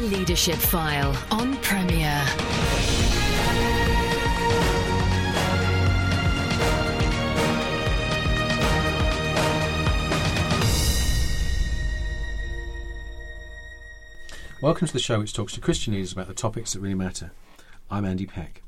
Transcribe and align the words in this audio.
Leadership 0.00 0.56
File 0.56 1.14
on 1.30 1.58
Premier. 1.58 2.24
Welcome 14.62 14.86
to 14.86 14.92
the 14.92 14.98
show 14.98 15.18
which 15.18 15.34
talks 15.34 15.52
to 15.52 15.60
Christian 15.60 15.92
leaders 15.92 16.12
about 16.12 16.28
the 16.28 16.34
topics 16.34 16.72
that 16.72 16.80
really 16.80 16.94
matter. 16.94 17.32
I'm 17.90 18.06
Andy 18.06 18.24
Peck. 18.24 18.62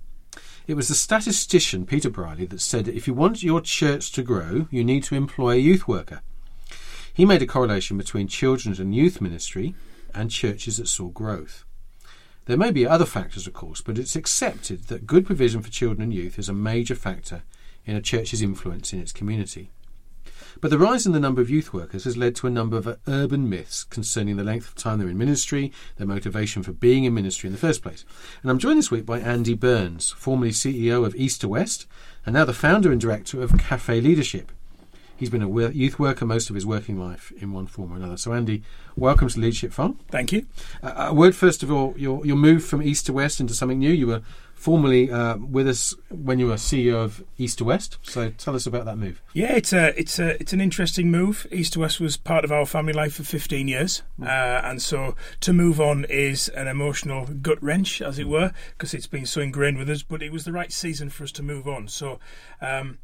It 0.67 0.75
was 0.75 0.89
the 0.89 0.95
statistician 0.95 1.87
Peter 1.87 2.11
Brierley 2.11 2.45
that 2.45 2.61
said 2.61 2.85
that 2.85 2.95
if 2.95 3.09
you 3.09 3.15
want 3.15 3.43
your 3.43 3.63
church 3.63 4.13
to 4.13 4.23
grow, 4.23 4.69
you 4.71 4.85
need 4.85 5.05
to 5.05 5.15
employ 5.15 5.53
a 5.53 5.57
youth 5.57 5.89
worker. 5.89 6.21
He 7.15 7.25
made 7.25 7.41
a 7.41 7.47
correlation 7.47 7.97
between 7.97 8.29
children's 8.29 8.79
and 8.79 8.95
youth 8.95 9.23
ministry 9.23 9.75
and 10.15 10.31
churches 10.31 10.77
that 10.77 10.89
saw 10.89 11.09
growth. 11.09 11.65
There 12.47 12.57
may 12.57 12.73
be 12.73 12.87
other 12.87 13.07
factors, 13.07 13.47
of 13.47 13.53
course, 13.53 13.81
but 13.81 13.99
it's 13.99 14.17
accepted 14.17 14.85
that 14.89 15.07
good 15.07 15.25
provision 15.27 15.63
for 15.63 15.71
children 15.71 16.03
and 16.03 16.15
youth 16.15 16.39
is 16.39 16.49
a 16.49 16.55
major 16.55 16.95
factor 16.95 17.43
in 17.85 17.95
a 17.95 18.03
church's 18.03 18.43
influence 18.43 18.93
in 18.93 19.01
its 19.01 19.13
community. 19.13 19.71
But 20.61 20.71
the 20.71 20.79
rise 20.79 21.07
in 21.07 21.13
the 21.13 21.21
number 21.21 21.41
of 21.41 21.51
youth 21.51 21.73
workers 21.73 22.05
has 22.05 22.17
led 22.17 22.37
to 22.37 22.47
a 22.47 22.51
number 22.51 22.77
of 22.77 22.99
urban 23.09 23.49
myths 23.49 23.85
concerning 23.85 24.37
the 24.37 24.45
length 24.45 24.69
of 24.69 24.75
time 24.75 24.99
they're 24.99 25.09
in 25.09 25.19
ministry, 25.19 25.73
their 25.97 26.07
motivation 26.07 26.63
for 26.63 26.73
being 26.73 27.05
in 27.05 27.15
ministry 27.15 27.49
in 27.49 27.53
the 27.53 27.59
first 27.59 27.83
place. 27.83 28.05
And 28.43 28.51
I'm 28.51 28.59
joined 28.59 28.79
this 28.79 28.91
week 28.91 29.07
by 29.07 29.19
Andy 29.19 29.55
Burns, 29.55 30.11
formerly 30.11 30.51
CEO 30.51 31.07
of 31.07 31.15
East 31.17 31.41
to 31.41 31.49
West, 31.49 31.87
and 32.27 32.35
now 32.35 32.45
the 32.45 32.53
founder 32.53 32.93
and 32.93 33.01
director 33.01 33.43
of 33.43 33.59
Cafe 33.59 34.01
Leadership. 34.01 34.53
He's 35.23 35.31
been 35.31 35.41
a 35.41 35.69
youth 35.71 36.01
worker 36.01 36.27
most 36.27 36.51
of 36.51 36.57
his 36.57 36.67
working 36.67 36.99
life 36.99 37.33
in 37.37 37.53
one 37.53 37.69
form 37.69 37.93
or 37.93 37.97
another. 37.97 38.17
So, 38.17 38.33
Andy, 38.33 38.65
welcome 38.97 39.29
to 39.29 39.39
Leadership 39.39 39.73
File. 39.73 39.95
Thank 40.11 40.33
you. 40.33 40.47
Uh, 40.83 41.11
a 41.11 41.15
word 41.15 41.37
first 41.37 41.63
of 41.63 41.71
all, 41.71 41.95
your, 41.97 42.27
your 42.27 42.35
move 42.35 42.65
from 42.65 42.83
East 42.83 43.07
to 43.07 43.13
West 43.13 43.39
into 43.39 43.55
something 43.55 43.79
new. 43.79 43.93
You 43.93 44.09
were 44.09 44.23
formerly 44.53 45.13
uh, 45.13 45.37
with 45.37 45.69
us 45.69 45.95
when 46.11 46.41
you 46.41 46.49
were 46.49 46.57
CEO 46.57 46.97
of 46.97 47.23
East 47.39 47.59
to 47.59 47.65
West. 47.65 47.99
So 48.03 48.31
tell 48.31 48.57
us 48.57 48.67
about 48.67 48.85
that 48.87 48.99
move. 48.99 49.23
Yeah, 49.33 49.53
it's 49.53 49.73
a 49.73 49.97
it's 49.97 50.19
a 50.19 50.31
it's 50.41 50.53
an 50.53 50.61
interesting 50.61 51.09
move. 51.13 51.47
East 51.53 51.75
to 51.75 51.79
West 51.79 52.01
was 52.01 52.17
part 52.17 52.45
of 52.45 52.51
our 52.51 52.67
family 52.67 52.93
life 52.93 53.15
for 53.15 53.23
15 53.23 53.69
years, 53.69 54.03
mm. 54.19 54.27
uh, 54.27 54.67
and 54.67 54.83
so 54.83 55.15
to 55.39 55.53
move 55.53 55.81
on 55.81 56.05
is 56.07 56.49
an 56.49 56.67
emotional 56.67 57.27
gut 57.27 57.63
wrench, 57.63 58.03
as 58.03 58.19
it 58.19 58.27
were, 58.27 58.51
because 58.71 58.93
it's 58.93 59.07
been 59.07 59.27
so 59.27 59.41
ingrained 59.41 59.79
with 59.79 59.89
us. 59.89 60.03
But 60.03 60.21
it 60.21 60.33
was 60.33 60.45
the 60.45 60.53
right 60.53 60.73
season 60.73 61.11
for 61.11 61.23
us 61.23 61.31
to 61.31 61.45
move 61.45 61.69
on. 61.69 61.87
So. 61.87 62.19
Um, 62.61 62.99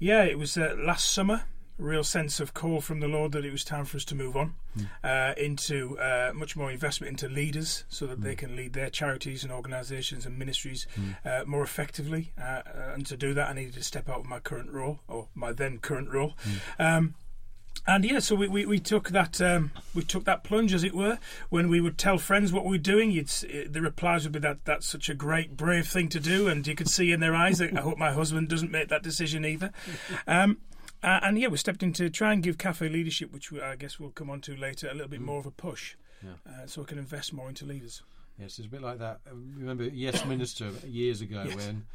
yeah, 0.00 0.24
it 0.24 0.38
was 0.38 0.58
uh, 0.58 0.74
last 0.76 1.10
summer 1.10 1.44
real 1.78 2.04
sense 2.04 2.40
of 2.40 2.54
call 2.54 2.80
from 2.80 3.00
the 3.00 3.08
Lord 3.08 3.32
that 3.32 3.44
it 3.44 3.50
was 3.50 3.64
time 3.64 3.84
for 3.84 3.96
us 3.96 4.04
to 4.06 4.14
move 4.14 4.36
on 4.36 4.54
mm. 4.76 4.88
uh, 5.02 5.34
into 5.36 5.98
uh, 5.98 6.32
much 6.34 6.56
more 6.56 6.70
investment 6.70 7.10
into 7.10 7.34
leaders 7.34 7.84
so 7.88 8.06
that 8.06 8.20
mm. 8.20 8.22
they 8.22 8.34
hmm. 8.34 8.38
can 8.38 8.56
lead 8.56 8.72
their 8.74 8.90
charities 8.90 9.42
and 9.42 9.52
organisations 9.52 10.24
and 10.24 10.38
ministries 10.38 10.86
mm. 10.96 11.16
uh, 11.26 11.44
more 11.44 11.62
effectively. 11.62 12.32
Uh, 12.40 12.44
uh, 12.44 12.62
and 12.94 13.06
to 13.06 13.16
do 13.16 13.34
that, 13.34 13.48
I 13.48 13.52
needed 13.54 13.74
to 13.74 13.82
step 13.82 14.08
out 14.08 14.20
of 14.20 14.26
my 14.26 14.38
current 14.38 14.70
role 14.70 15.00
or 15.08 15.28
my 15.34 15.52
then 15.52 15.78
current 15.78 16.10
role. 16.10 16.34
Hmm. 16.38 16.82
Um, 16.82 17.14
and 17.86 18.04
yeah, 18.04 18.18
so 18.20 18.34
we, 18.34 18.48
we, 18.48 18.64
we 18.64 18.78
took 18.78 19.10
that 19.10 19.40
um, 19.42 19.70
we 19.94 20.02
took 20.02 20.24
that 20.24 20.42
plunge, 20.42 20.72
as 20.72 20.84
it 20.84 20.94
were. 20.94 21.18
When 21.50 21.68
we 21.68 21.82
would 21.82 21.98
tell 21.98 22.16
friends 22.16 22.50
what 22.50 22.64
we 22.64 22.70
were 22.70 22.78
doing, 22.78 23.10
you'd, 23.10 23.28
the 23.28 23.82
replies 23.82 24.24
would 24.24 24.32
be 24.32 24.38
that 24.38 24.64
that's 24.64 24.86
such 24.86 25.10
a 25.10 25.14
great, 25.14 25.54
brave 25.54 25.86
thing 25.86 26.08
to 26.10 26.20
do, 26.20 26.48
and 26.48 26.66
you 26.66 26.74
could 26.74 26.88
see 26.88 27.12
in 27.12 27.20
their 27.20 27.34
eyes 27.34 27.58
that 27.58 27.76
I 27.76 27.82
hope 27.82 27.98
my 27.98 28.12
husband 28.12 28.48
doesn't 28.48 28.70
make 28.70 28.88
that 28.88 29.02
decision 29.02 29.44
either. 29.44 29.70
Um, 30.26 30.58
uh, 31.04 31.20
and 31.22 31.38
yeah, 31.38 31.48
we 31.48 31.56
stepped 31.56 31.82
in 31.82 31.92
to 31.94 32.10
try 32.10 32.32
and 32.32 32.42
give 32.42 32.58
cafe 32.58 32.88
leadership, 32.88 33.32
which 33.32 33.52
we, 33.52 33.60
I 33.60 33.76
guess 33.76 34.00
we'll 34.00 34.10
come 34.10 34.30
on 34.30 34.40
to 34.42 34.56
later, 34.56 34.88
a 34.88 34.94
little 34.94 35.08
bit 35.08 35.20
mm. 35.20 35.26
more 35.26 35.38
of 35.38 35.46
a 35.46 35.50
push, 35.50 35.96
yeah. 36.22 36.30
uh, 36.48 36.66
so 36.66 36.82
we 36.82 36.86
can 36.86 36.98
invest 36.98 37.32
more 37.32 37.48
into 37.48 37.64
leaders. 37.64 38.02
Yes, 38.38 38.58
it's 38.58 38.66
a 38.66 38.70
bit 38.70 38.82
like 38.82 38.98
that. 38.98 39.20
Uh, 39.26 39.34
remember, 39.56 39.84
Yes 39.84 40.24
Minister 40.24 40.70
years 40.86 41.20
ago 41.20 41.44
yes. 41.46 41.56
when 41.56 41.86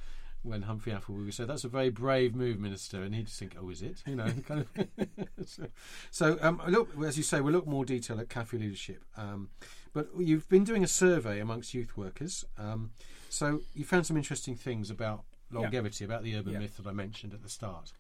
when 0.42 0.62
Humphrey 0.62 0.94
Appleby 0.94 1.32
said 1.32 1.48
that's 1.48 1.66
a 1.66 1.68
very 1.68 1.90
brave 1.90 2.34
move, 2.34 2.60
Minister, 2.60 3.04
and 3.04 3.14
he'd 3.14 3.26
just 3.26 3.40
think, 3.40 3.56
oh, 3.62 3.70
is 3.70 3.82
it? 3.82 4.02
You 4.06 4.16
know, 4.16 4.32
kind 4.48 4.62
of. 4.62 5.08
so, 5.46 5.68
so 6.12 6.38
um, 6.42 6.62
look, 6.68 6.90
as 7.04 7.18
you 7.18 7.24
say, 7.24 7.42
we'll 7.42 7.54
look 7.54 7.68
more 7.68 7.84
detail 7.84 8.20
at 8.20 8.30
cafe 8.30 8.58
leadership. 8.58 9.04
Um, 9.18 9.50
but 9.94 10.08
you've 10.18 10.48
been 10.48 10.64
doing 10.64 10.84
a 10.84 10.88
survey 10.88 11.40
amongst 11.40 11.74
youth 11.74 11.98
workers. 11.98 12.46
Um, 12.58 12.92
so 13.30 13.62
you 13.74 13.84
found 13.84 14.06
some 14.06 14.18
interesting 14.18 14.56
things 14.56 14.90
about 14.90 15.24
longevity, 15.52 16.06
yeah. 16.06 16.12
about 16.12 16.24
the 16.24 16.36
urban 16.38 16.54
yeah. 16.54 16.60
myth 16.60 16.78
that 16.78 16.88
I 16.88 16.94
mentioned 16.94 17.34
at 17.34 17.44
the 17.44 17.50
start. 17.50 17.92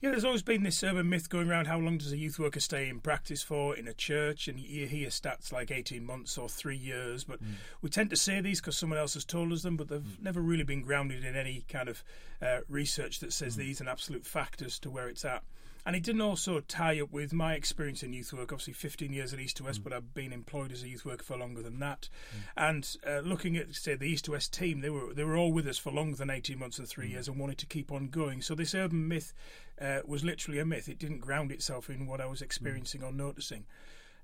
Yeah, 0.00 0.10
there's 0.10 0.24
always 0.24 0.42
been 0.42 0.62
this 0.62 0.84
urban 0.84 1.08
myth 1.08 1.28
going 1.28 1.50
around 1.50 1.66
how 1.66 1.78
long 1.78 1.98
does 1.98 2.12
a 2.12 2.16
youth 2.16 2.38
worker 2.38 2.60
stay 2.60 2.88
in 2.88 3.00
practice 3.00 3.42
for 3.42 3.76
in 3.76 3.88
a 3.88 3.92
church, 3.92 4.46
and 4.46 4.60
you 4.60 4.86
hear 4.86 5.08
stats 5.08 5.50
like 5.50 5.72
18 5.72 6.06
months 6.06 6.38
or 6.38 6.48
three 6.48 6.76
years. 6.76 7.24
But 7.24 7.42
mm. 7.42 7.54
we 7.82 7.90
tend 7.90 8.10
to 8.10 8.16
say 8.16 8.40
these 8.40 8.60
because 8.60 8.76
someone 8.76 8.98
else 8.98 9.14
has 9.14 9.24
told 9.24 9.52
us 9.52 9.62
them, 9.62 9.76
but 9.76 9.88
they've 9.88 10.00
mm. 10.00 10.22
never 10.22 10.40
really 10.40 10.62
been 10.62 10.82
grounded 10.82 11.24
in 11.24 11.34
any 11.34 11.64
kind 11.68 11.88
of 11.88 12.04
uh, 12.40 12.58
research 12.68 13.18
that 13.20 13.32
says 13.32 13.56
mm. 13.56 13.58
these 13.58 13.80
are 13.80 13.88
absolute 13.88 14.24
factors 14.24 14.78
to 14.80 14.90
where 14.90 15.08
it's 15.08 15.24
at. 15.24 15.42
And 15.84 15.96
it 15.96 16.02
didn't 16.02 16.20
also 16.20 16.60
tie 16.60 17.00
up 17.00 17.12
with 17.12 17.32
my 17.32 17.54
experience 17.54 18.02
in 18.02 18.12
youth 18.12 18.32
work. 18.32 18.52
Obviously, 18.52 18.74
15 18.74 19.12
years 19.12 19.32
at 19.32 19.40
East 19.40 19.56
to 19.56 19.64
West, 19.64 19.80
mm. 19.80 19.84
but 19.84 19.92
I've 19.92 20.14
been 20.14 20.32
employed 20.32 20.70
as 20.70 20.84
a 20.84 20.88
youth 20.88 21.04
worker 21.04 21.24
for 21.24 21.36
longer 21.36 21.62
than 21.62 21.80
that. 21.80 22.08
Mm. 22.30 22.68
And 22.68 22.96
uh, 23.04 23.20
looking 23.26 23.56
at, 23.56 23.74
say, 23.74 23.96
the 23.96 24.04
East 24.04 24.26
to 24.26 24.32
West 24.32 24.52
team, 24.52 24.80
they 24.80 24.90
were 24.90 25.12
they 25.12 25.24
were 25.24 25.36
all 25.36 25.50
with 25.50 25.66
us 25.66 25.78
for 25.78 25.90
longer 25.90 26.16
than 26.16 26.30
18 26.30 26.56
months 26.56 26.78
and 26.78 26.86
three 26.86 27.08
mm. 27.08 27.12
years, 27.12 27.26
and 27.26 27.38
wanted 27.38 27.58
to 27.58 27.66
keep 27.66 27.90
on 27.90 28.08
going. 28.08 28.42
So 28.42 28.54
this 28.54 28.76
urban 28.76 29.08
myth 29.08 29.32
uh, 29.80 30.00
was 30.06 30.24
literally 30.24 30.58
a 30.58 30.64
myth. 30.64 30.88
It 30.88 30.98
didn't 30.98 31.20
ground 31.20 31.52
itself 31.52 31.88
in 31.90 32.06
what 32.06 32.20
I 32.20 32.26
was 32.26 32.42
experiencing 32.42 33.02
or 33.02 33.12
noticing. 33.12 33.64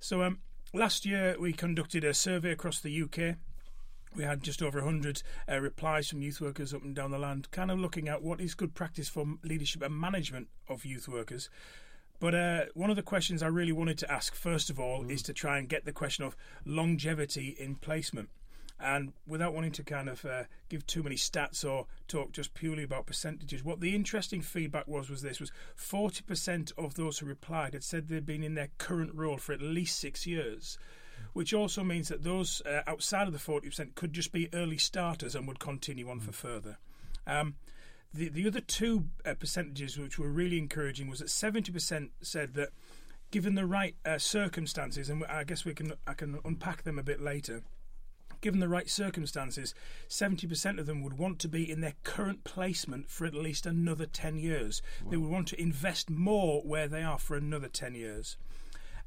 So 0.00 0.22
um, 0.22 0.38
last 0.72 1.06
year 1.06 1.36
we 1.38 1.52
conducted 1.52 2.04
a 2.04 2.14
survey 2.14 2.52
across 2.52 2.80
the 2.80 3.02
UK 3.02 3.36
we 4.16 4.24
had 4.24 4.42
just 4.42 4.62
over 4.62 4.78
100 4.78 5.22
uh, 5.50 5.58
replies 5.58 6.08
from 6.08 6.22
youth 6.22 6.40
workers 6.40 6.72
up 6.72 6.82
and 6.82 6.94
down 6.94 7.10
the 7.10 7.18
land, 7.18 7.50
kind 7.50 7.70
of 7.70 7.78
looking 7.78 8.08
at 8.08 8.22
what 8.22 8.40
is 8.40 8.54
good 8.54 8.74
practice 8.74 9.08
for 9.08 9.26
leadership 9.42 9.82
and 9.82 9.98
management 9.98 10.48
of 10.68 10.84
youth 10.84 11.08
workers. 11.08 11.50
But 12.20 12.34
uh, 12.34 12.64
one 12.74 12.90
of 12.90 12.96
the 12.96 13.02
questions 13.02 13.42
I 13.42 13.48
really 13.48 13.72
wanted 13.72 13.98
to 13.98 14.12
ask, 14.12 14.34
first 14.34 14.70
of 14.70 14.78
all, 14.78 15.02
mm. 15.02 15.10
is 15.10 15.22
to 15.24 15.32
try 15.32 15.58
and 15.58 15.68
get 15.68 15.84
the 15.84 15.92
question 15.92 16.24
of 16.24 16.36
longevity 16.64 17.56
in 17.58 17.74
placement. 17.74 18.30
And 18.80 19.12
without 19.26 19.54
wanting 19.54 19.72
to 19.72 19.84
kind 19.84 20.08
of 20.08 20.24
uh, 20.24 20.44
give 20.68 20.86
too 20.86 21.02
many 21.02 21.16
stats 21.16 21.64
or 21.64 21.86
talk 22.08 22.32
just 22.32 22.54
purely 22.54 22.82
about 22.82 23.06
percentages, 23.06 23.64
what 23.64 23.80
the 23.80 23.94
interesting 23.94 24.42
feedback 24.42 24.88
was 24.88 25.08
was 25.08 25.22
this: 25.22 25.40
was 25.40 25.52
forty 25.76 26.22
percent 26.22 26.72
of 26.76 26.94
those 26.94 27.18
who 27.18 27.26
replied 27.26 27.74
had 27.74 27.84
said 27.84 28.08
they'd 28.08 28.26
been 28.26 28.42
in 28.42 28.54
their 28.54 28.70
current 28.78 29.14
role 29.14 29.38
for 29.38 29.52
at 29.52 29.62
least 29.62 29.98
six 29.98 30.26
years 30.26 30.78
which 31.32 31.52
also 31.52 31.82
means 31.82 32.08
that 32.08 32.22
those 32.22 32.62
uh, 32.62 32.82
outside 32.86 33.26
of 33.26 33.32
the 33.32 33.38
40% 33.38 33.94
could 33.96 34.12
just 34.12 34.30
be 34.30 34.48
early 34.52 34.78
starters 34.78 35.34
and 35.34 35.48
would 35.48 35.58
continue 35.58 36.08
on 36.08 36.20
for 36.20 36.30
mm. 36.30 36.34
further. 36.34 36.78
Um, 37.26 37.56
the, 38.12 38.28
the 38.28 38.46
other 38.46 38.60
two 38.60 39.06
uh, 39.24 39.34
percentages 39.34 39.98
which 39.98 40.18
were 40.18 40.28
really 40.28 40.58
encouraging 40.58 41.10
was 41.10 41.18
that 41.18 41.28
70% 41.28 42.10
said 42.22 42.54
that 42.54 42.68
given 43.32 43.56
the 43.56 43.66
right 43.66 43.96
uh, 44.04 44.18
circumstances, 44.18 45.10
and 45.10 45.24
I 45.24 45.42
guess 45.42 45.64
we 45.64 45.74
can 45.74 45.94
I 46.06 46.14
can 46.14 46.38
unpack 46.44 46.84
them 46.84 47.00
a 47.00 47.02
bit 47.02 47.20
later. 47.20 47.62
Given 48.44 48.60
the 48.60 48.68
right 48.68 48.90
circumstances, 48.90 49.74
70% 50.06 50.78
of 50.78 50.84
them 50.84 51.00
would 51.02 51.16
want 51.16 51.38
to 51.38 51.48
be 51.48 51.70
in 51.70 51.80
their 51.80 51.94
current 52.02 52.44
placement 52.44 53.08
for 53.08 53.24
at 53.24 53.32
least 53.32 53.64
another 53.64 54.04
10 54.04 54.36
years. 54.36 54.82
Wow. 55.02 55.10
They 55.10 55.16
would 55.16 55.30
want 55.30 55.48
to 55.48 55.58
invest 55.62 56.10
more 56.10 56.60
where 56.60 56.86
they 56.86 57.02
are 57.02 57.18
for 57.18 57.38
another 57.38 57.68
10 57.68 57.94
years. 57.94 58.36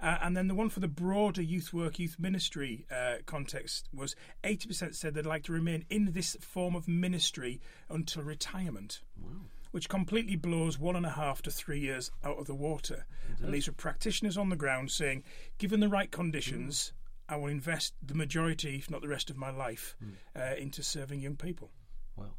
Uh, 0.01 0.17
and 0.23 0.35
then 0.35 0.47
the 0.47 0.55
one 0.55 0.69
for 0.69 0.79
the 0.79 0.87
broader 0.87 1.43
youth 1.43 1.71
work, 1.71 1.99
youth 1.99 2.15
ministry 2.17 2.87
uh, 2.89 3.17
context 3.27 3.87
was 3.93 4.15
80% 4.43 4.95
said 4.95 5.13
they'd 5.13 5.23
like 5.23 5.43
to 5.43 5.53
remain 5.53 5.85
in 5.87 6.13
this 6.13 6.35
form 6.41 6.75
of 6.75 6.87
ministry 6.87 7.61
until 7.91 8.23
retirement. 8.23 9.01
Wow. 9.21 9.41
Which 9.69 9.87
completely 9.87 10.35
blows 10.35 10.79
one 10.79 10.95
and 10.95 11.05
a 11.05 11.11
half 11.11 11.43
to 11.43 11.51
three 11.51 11.79
years 11.79 12.09
out 12.23 12.39
of 12.39 12.47
the 12.47 12.55
water. 12.55 13.05
And 13.39 13.53
these 13.53 13.67
are 13.67 13.73
practitioners 13.73 14.35
on 14.35 14.49
the 14.49 14.55
ground 14.55 14.89
saying, 14.89 15.21
given 15.59 15.79
the 15.79 15.89
right 15.89 16.09
conditions. 16.09 16.91
I 17.29 17.35
will 17.35 17.47
invest 17.47 17.93
the 18.05 18.13
majority, 18.13 18.75
if 18.77 18.89
not 18.89 19.01
the 19.01 19.07
rest 19.07 19.29
of 19.29 19.37
my 19.37 19.49
life, 19.49 19.95
mm. 20.03 20.13
uh, 20.35 20.55
into 20.55 20.81
serving 20.83 21.19
young 21.21 21.35
people. 21.35 21.71
Well, 22.15 22.37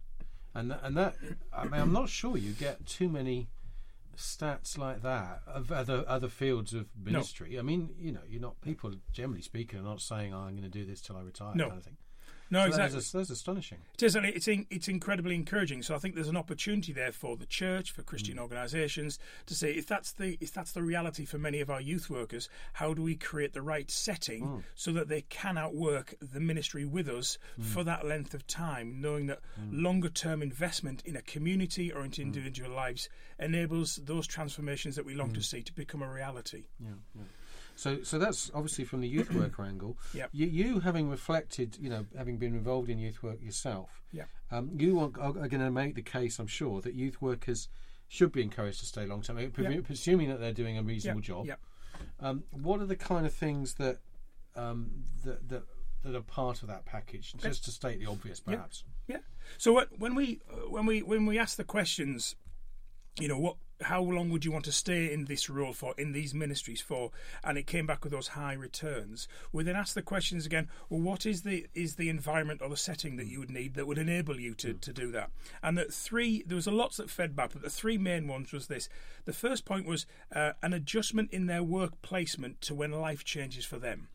and 0.54 0.74
and 0.82 0.96
that 0.96 1.16
I 1.52 1.64
mean, 1.64 1.80
I'm 1.80 1.92
not 1.92 2.08
sure 2.08 2.36
you 2.36 2.52
get 2.52 2.86
too 2.86 3.08
many 3.08 3.48
stats 4.18 4.76
like 4.76 5.02
that 5.02 5.42
of 5.46 5.70
other 5.70 6.04
other 6.06 6.28
fields 6.28 6.74
of 6.74 6.86
ministry? 7.02 7.50
No. 7.52 7.60
I 7.60 7.62
mean, 7.62 7.90
you 7.98 8.12
know, 8.12 8.20
you're 8.28 8.40
not 8.40 8.60
people 8.60 8.92
generally 9.12 9.42
speaking 9.42 9.78
are 9.78 9.84
not 9.84 10.00
saying, 10.00 10.34
"Oh, 10.34 10.40
I'm 10.40 10.56
going 10.56 10.62
to 10.62 10.68
do 10.68 10.84
this 10.84 11.00
till 11.00 11.16
I 11.16 11.22
retire." 11.22 11.52
No. 11.54 11.68
Kind 11.68 11.78
of 11.78 11.84
thing. 11.84 11.96
No, 12.50 12.62
so 12.62 12.66
exactly. 12.68 12.94
That's, 12.96 13.12
that's, 13.12 13.30
astonishing. 13.30 13.78
It 13.94 14.02
is, 14.02 14.16
and 14.16 14.24
it's 14.24 14.48
in, 14.48 14.66
it's 14.70 14.88
incredibly 14.88 15.34
encouraging. 15.34 15.82
So 15.82 15.94
I 15.94 15.98
think 15.98 16.14
there's 16.14 16.28
an 16.28 16.36
opportunity 16.36 16.92
there 16.92 17.12
for 17.12 17.36
the 17.36 17.46
church, 17.46 17.90
for 17.90 18.02
Christian 18.02 18.36
mm. 18.36 18.40
organisations, 18.40 19.18
to 19.46 19.54
say 19.54 19.72
if 19.72 19.86
that's 19.86 20.12
the 20.12 20.38
if 20.40 20.52
that's 20.52 20.72
the 20.72 20.82
reality 20.82 21.24
for 21.24 21.38
many 21.38 21.60
of 21.60 21.70
our 21.70 21.80
youth 21.80 22.08
workers, 22.08 22.48
how 22.74 22.94
do 22.94 23.02
we 23.02 23.16
create 23.16 23.52
the 23.52 23.62
right 23.62 23.90
setting 23.90 24.44
mm. 24.44 24.62
so 24.74 24.92
that 24.92 25.08
they 25.08 25.22
can 25.22 25.58
outwork 25.58 26.14
the 26.20 26.40
ministry 26.40 26.84
with 26.84 27.08
us 27.08 27.38
mm. 27.60 27.64
for 27.64 27.84
that 27.84 28.06
length 28.06 28.34
of 28.34 28.46
time, 28.46 29.00
knowing 29.00 29.26
that 29.26 29.40
mm. 29.60 29.82
longer 29.82 30.08
term 30.08 30.42
investment 30.42 31.02
in 31.04 31.16
a 31.16 31.22
community 31.22 31.92
or 31.92 32.04
into 32.04 32.22
mm. 32.22 32.24
individual 32.24 32.70
lives 32.70 33.08
enables 33.38 33.96
those 33.96 34.26
transformations 34.26 34.96
that 34.96 35.04
we 35.04 35.14
long 35.14 35.32
to 35.32 35.40
mm. 35.40 35.44
see 35.44 35.62
to 35.62 35.72
become 35.72 36.02
a 36.02 36.12
reality. 36.12 36.64
Yeah. 36.80 36.90
yeah. 37.14 37.22
So, 37.78 38.02
so 38.02 38.18
that's 38.18 38.50
obviously 38.54 38.84
from 38.84 39.02
the 39.02 39.08
youth 39.08 39.32
worker 39.32 39.62
angle. 39.72 39.96
Yep. 40.12 40.30
You, 40.32 40.46
you 40.48 40.80
having 40.80 41.08
reflected, 41.08 41.78
you 41.80 41.88
know, 41.88 42.06
having 42.16 42.36
been 42.36 42.54
involved 42.56 42.90
in 42.90 42.98
youth 42.98 43.22
work 43.22 43.40
yourself, 43.40 44.02
Yeah. 44.10 44.24
um, 44.50 44.70
you 44.76 44.98
are, 44.98 45.12
are 45.20 45.32
going 45.48 45.60
to 45.60 45.70
make 45.70 45.94
the 45.94 46.02
case, 46.02 46.40
I'm 46.40 46.48
sure, 46.48 46.80
that 46.80 46.94
youth 46.94 47.22
workers 47.22 47.68
should 48.08 48.32
be 48.32 48.42
encouraged 48.42 48.80
to 48.80 48.86
stay 48.86 49.06
long 49.06 49.22
term, 49.22 49.38
Yep. 49.38 49.84
presuming 49.84 50.28
that 50.28 50.40
they're 50.40 50.52
doing 50.52 50.76
a 50.76 50.82
reasonable 50.82 51.20
Yep. 51.20 51.24
job. 51.24 51.46
Yep. 51.46 51.60
Um, 52.18 52.42
what 52.50 52.80
are 52.80 52.86
the 52.86 52.96
kind 52.96 53.24
of 53.26 53.32
things 53.32 53.74
that 53.74 53.98
um, 54.56 55.04
that, 55.24 55.48
that 55.48 55.62
that 56.02 56.16
are 56.16 56.22
part 56.22 56.62
of 56.62 56.68
that 56.68 56.84
package? 56.84 57.34
Just 57.36 57.64
to 57.66 57.70
state 57.70 58.00
the 58.00 58.06
obvious, 58.06 58.40
perhaps. 58.40 58.82
Yeah. 59.06 59.18
So 59.56 59.72
what, 59.72 59.96
when 59.98 60.16
we 60.16 60.40
uh, 60.50 60.68
when 60.68 60.84
we 60.84 61.00
when 61.02 61.26
we 61.26 61.38
ask 61.38 61.56
the 61.56 61.64
questions, 61.64 62.34
you 63.20 63.28
know, 63.28 63.38
what 63.38 63.56
how 63.82 64.02
long 64.02 64.30
would 64.30 64.44
you 64.44 64.52
want 64.52 64.64
to 64.64 64.72
stay 64.72 65.12
in 65.12 65.26
this 65.26 65.48
role 65.48 65.72
for 65.72 65.94
in 65.96 66.12
these 66.12 66.34
ministries 66.34 66.80
for? 66.80 67.10
And 67.44 67.56
it 67.56 67.66
came 67.66 67.86
back 67.86 68.04
with 68.04 68.12
those 68.12 68.28
high 68.28 68.54
returns. 68.54 69.28
We 69.52 69.64
then 69.64 69.76
asked 69.76 69.94
the 69.94 70.02
questions 70.02 70.46
again. 70.46 70.68
Well, 70.88 71.00
what 71.00 71.26
is 71.26 71.42
the 71.42 71.66
is 71.74 71.94
the 71.94 72.08
environment 72.08 72.60
or 72.62 72.68
the 72.68 72.76
setting 72.76 73.16
that 73.16 73.26
you 73.26 73.38
would 73.38 73.50
need 73.50 73.74
that 73.74 73.86
would 73.86 73.98
enable 73.98 74.38
you 74.40 74.54
to, 74.54 74.74
to 74.74 74.92
do 74.92 75.10
that? 75.12 75.30
And 75.62 75.78
that 75.78 75.92
three 75.92 76.42
there 76.46 76.56
was 76.56 76.66
a 76.66 76.72
lots 76.72 76.96
that 76.96 77.10
fed 77.10 77.36
back, 77.36 77.52
but 77.52 77.62
the 77.62 77.70
three 77.70 77.98
main 77.98 78.26
ones 78.26 78.52
was 78.52 78.66
this. 78.66 78.88
The 79.24 79.32
first 79.32 79.64
point 79.64 79.86
was 79.86 80.06
uh, 80.34 80.52
an 80.62 80.72
adjustment 80.72 81.30
in 81.32 81.46
their 81.46 81.62
work 81.62 82.02
placement 82.02 82.60
to 82.62 82.74
when 82.74 82.92
life 82.92 83.24
changes 83.24 83.64
for 83.64 83.78
them. 83.78 84.08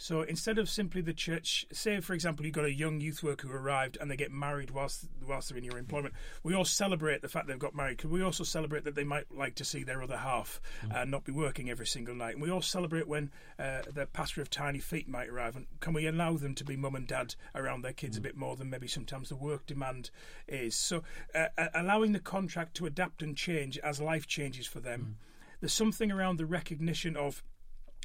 So 0.00 0.22
instead 0.22 0.56
of 0.56 0.70
simply 0.70 1.02
the 1.02 1.12
church, 1.12 1.66
say 1.72 2.00
for 2.00 2.14
example 2.14 2.46
you've 2.46 2.54
got 2.54 2.64
a 2.64 2.72
young 2.72 3.02
youth 3.02 3.22
worker 3.22 3.46
who 3.46 3.54
arrived 3.54 3.98
and 4.00 4.10
they 4.10 4.16
get 4.16 4.32
married 4.32 4.70
whilst 4.70 5.06
whilst 5.28 5.50
they're 5.50 5.58
in 5.58 5.62
your 5.64 5.76
employment, 5.76 6.14
we 6.42 6.54
all 6.54 6.64
celebrate 6.64 7.20
the 7.20 7.28
fact 7.28 7.46
they've 7.46 7.58
got 7.58 7.74
married. 7.74 7.98
Because 7.98 8.10
we 8.10 8.22
also 8.22 8.42
celebrate 8.42 8.84
that 8.84 8.94
they 8.94 9.04
might 9.04 9.30
like 9.30 9.56
to 9.56 9.64
see 9.64 9.82
their 9.82 10.02
other 10.02 10.16
half 10.16 10.58
and 10.90 11.10
not 11.10 11.24
be 11.24 11.32
working 11.32 11.68
every 11.68 11.86
single 11.86 12.14
night. 12.14 12.32
And 12.32 12.42
we 12.42 12.50
all 12.50 12.62
celebrate 12.62 13.08
when 13.08 13.30
uh, 13.58 13.82
the 13.92 14.06
pastor 14.06 14.40
of 14.40 14.48
tiny 14.48 14.78
feet 14.78 15.06
might 15.06 15.28
arrive. 15.28 15.54
And 15.54 15.66
can 15.80 15.92
we 15.92 16.06
allow 16.06 16.38
them 16.38 16.54
to 16.54 16.64
be 16.64 16.76
mum 16.76 16.94
and 16.94 17.06
dad 17.06 17.34
around 17.54 17.82
their 17.82 17.92
kids 17.92 18.16
a 18.16 18.22
bit 18.22 18.38
more 18.38 18.56
than 18.56 18.70
maybe 18.70 18.88
sometimes 18.88 19.28
the 19.28 19.36
work 19.36 19.66
demand 19.66 20.08
is? 20.48 20.74
So 20.74 21.02
uh, 21.34 21.48
uh, 21.58 21.68
allowing 21.74 22.12
the 22.12 22.20
contract 22.20 22.74
to 22.76 22.86
adapt 22.86 23.22
and 23.22 23.36
change 23.36 23.76
as 23.80 24.00
life 24.00 24.26
changes 24.26 24.66
for 24.66 24.80
them. 24.80 25.18
There's 25.60 25.74
something 25.74 26.10
around 26.10 26.38
the 26.38 26.46
recognition 26.46 27.18
of 27.18 27.42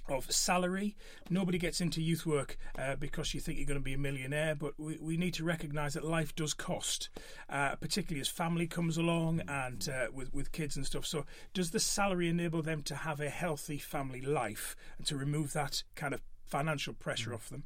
of 0.10 0.32
salary. 0.32 0.96
Nobody 1.30 1.58
gets 1.58 1.82
into 1.82 2.02
youth 2.02 2.26
work 2.26 2.58
uh, 2.78 2.96
because 2.96 3.34
you 3.34 3.40
think 3.40 3.58
you're 3.58 3.68
going 3.68 3.80
to 3.80 3.84
be 3.84 3.94
a 3.94 3.98
millionaire, 3.98 4.56
but 4.56 4.74
we, 4.78 4.98
we 5.02 5.18
need 5.18 5.34
to 5.36 5.44
recognise 5.44 5.94
that 5.94 6.04
life 6.04 6.36
does 6.36 6.54
cost, 6.54 7.10
uh, 7.50 7.76
particularly 7.76 8.22
as 8.22 8.28
family 8.28 8.68
comes 8.68 8.98
along 8.98 9.42
and 9.48 9.90
uh, 9.90 10.08
with, 10.14 10.34
with 10.34 10.52
kids 10.52 10.76
and 10.76 10.86
stuff. 10.86 11.06
So, 11.06 11.26
does 11.54 11.72
the 11.72 11.80
salary 11.80 12.30
enable 12.30 12.62
them 12.62 12.82
to 12.84 12.96
have 12.96 13.20
a 13.20 13.30
healthy 13.30 13.78
family 13.78 14.22
life 14.22 14.76
and 14.98 15.06
to 15.08 15.16
remove 15.16 15.54
that 15.54 15.84
kind 15.96 16.14
of 16.14 16.22
financial 16.46 16.94
pressure 16.94 17.34
off 17.34 17.50
them? 17.50 17.64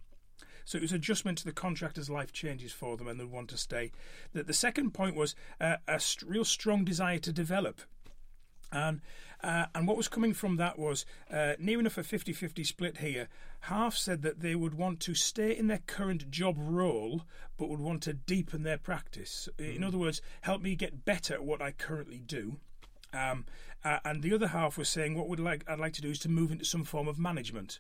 So 0.70 0.78
it 0.78 0.82
was 0.82 0.92
adjustment 0.92 1.40
to 1.40 1.46
the 1.46 1.52
contractor's 1.52 2.12
life 2.12 2.32
changes 2.32 2.72
for 2.72 2.96
them 2.96 3.08
and 3.08 3.20
they 3.20 3.24
want 3.24 3.50
to 3.50 3.58
stay. 3.58 3.92
The, 4.34 4.44
the 4.44 4.54
second 4.54 4.92
point 4.92 5.16
was 5.16 5.34
uh, 5.60 5.78
a 5.88 6.00
st- 6.00 6.30
real 6.30 6.46
strong 6.46 6.84
desire 6.84 7.18
to 7.18 7.34
develop. 7.34 7.82
And 8.72 9.02
uh, 9.42 9.68
and 9.74 9.88
what 9.88 9.98
was 9.98 10.08
coming 10.08 10.34
from 10.34 10.58
that 10.58 10.78
was 10.78 11.06
uh, 11.32 11.54
near 11.60 11.80
enough 11.80 11.98
a 11.98 12.04
50 12.04 12.34
50 12.34 12.64
split 12.64 12.98
here. 12.98 13.30
Half 13.62 13.96
said 13.96 14.22
that 14.22 14.42
they 14.42 14.56
would 14.56 14.74
want 14.74 15.00
to 15.02 15.16
stay 15.16 15.56
in 15.56 15.68
their 15.68 15.82
current 15.86 16.30
job 16.30 16.56
role, 16.60 17.24
but 17.58 17.70
would 17.70 17.80
want 17.80 18.04
to 18.04 18.14
deepen 18.14 18.64
their 18.64 18.78
practice. 18.78 19.48
In 19.58 19.84
other 19.84 19.98
words, 19.98 20.22
help 20.42 20.62
me 20.62 20.76
get 20.76 21.06
better 21.06 21.36
at 21.36 21.44
what 21.44 21.62
I 21.62 21.72
currently 21.72 22.20
do. 22.20 22.58
Um, 23.14 23.46
uh, 23.84 24.00
and 24.06 24.22
the 24.22 24.34
other 24.34 24.48
half 24.48 24.78
was 24.78 24.90
saying 24.90 25.16
what 25.16 25.30
would 25.30 25.40
like 25.40 25.64
I'd 25.68 25.80
like 25.80 25.94
to 25.94 26.02
do 26.02 26.10
is 26.10 26.20
to 26.20 26.30
move 26.30 26.52
into 26.52 26.66
some 26.66 26.84
form 26.84 27.08
of 27.08 27.18
management. 27.18 27.80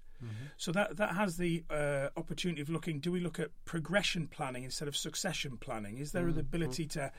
So 0.57 0.71
that 0.71 0.97
that 0.97 1.15
has 1.15 1.38
the 1.38 1.63
uh, 1.69 2.09
opportunity 2.18 2.62
of 2.62 2.69
looking. 2.69 3.00
Do 3.00 3.12
we 3.12 3.19
look 3.19 3.39
at 3.39 3.51
progression 3.65 4.27
planning 4.27 4.63
instead 4.63 4.88
of 4.88 4.97
succession 4.97 5.57
planning? 5.57 5.97
Is 5.97 6.13
there 6.13 6.31
the 6.31 6.41
ability 6.41 6.86
to 6.88 7.12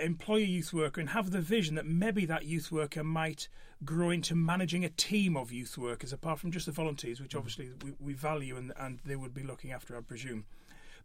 employ 0.00 0.36
a 0.36 0.44
youth 0.44 0.72
worker 0.72 1.00
and 1.00 1.10
have 1.10 1.30
the 1.30 1.40
vision 1.40 1.74
that 1.76 1.86
maybe 1.86 2.26
that 2.26 2.44
youth 2.44 2.72
worker 2.72 3.04
might 3.04 3.48
grow 3.84 4.10
into 4.10 4.34
managing 4.34 4.84
a 4.84 4.88
team 4.88 5.36
of 5.36 5.52
youth 5.52 5.76
workers 5.76 6.12
apart 6.12 6.38
from 6.38 6.50
just 6.50 6.66
the 6.66 6.72
volunteers, 6.72 7.20
which 7.20 7.30
mm-hmm. 7.30 7.38
obviously 7.38 7.70
we, 7.84 7.92
we 8.00 8.12
value 8.12 8.56
and, 8.56 8.72
and 8.78 9.00
they 9.04 9.16
would 9.16 9.34
be 9.34 9.42
looking 9.42 9.72
after, 9.72 9.96
I 9.96 10.00
presume. 10.00 10.44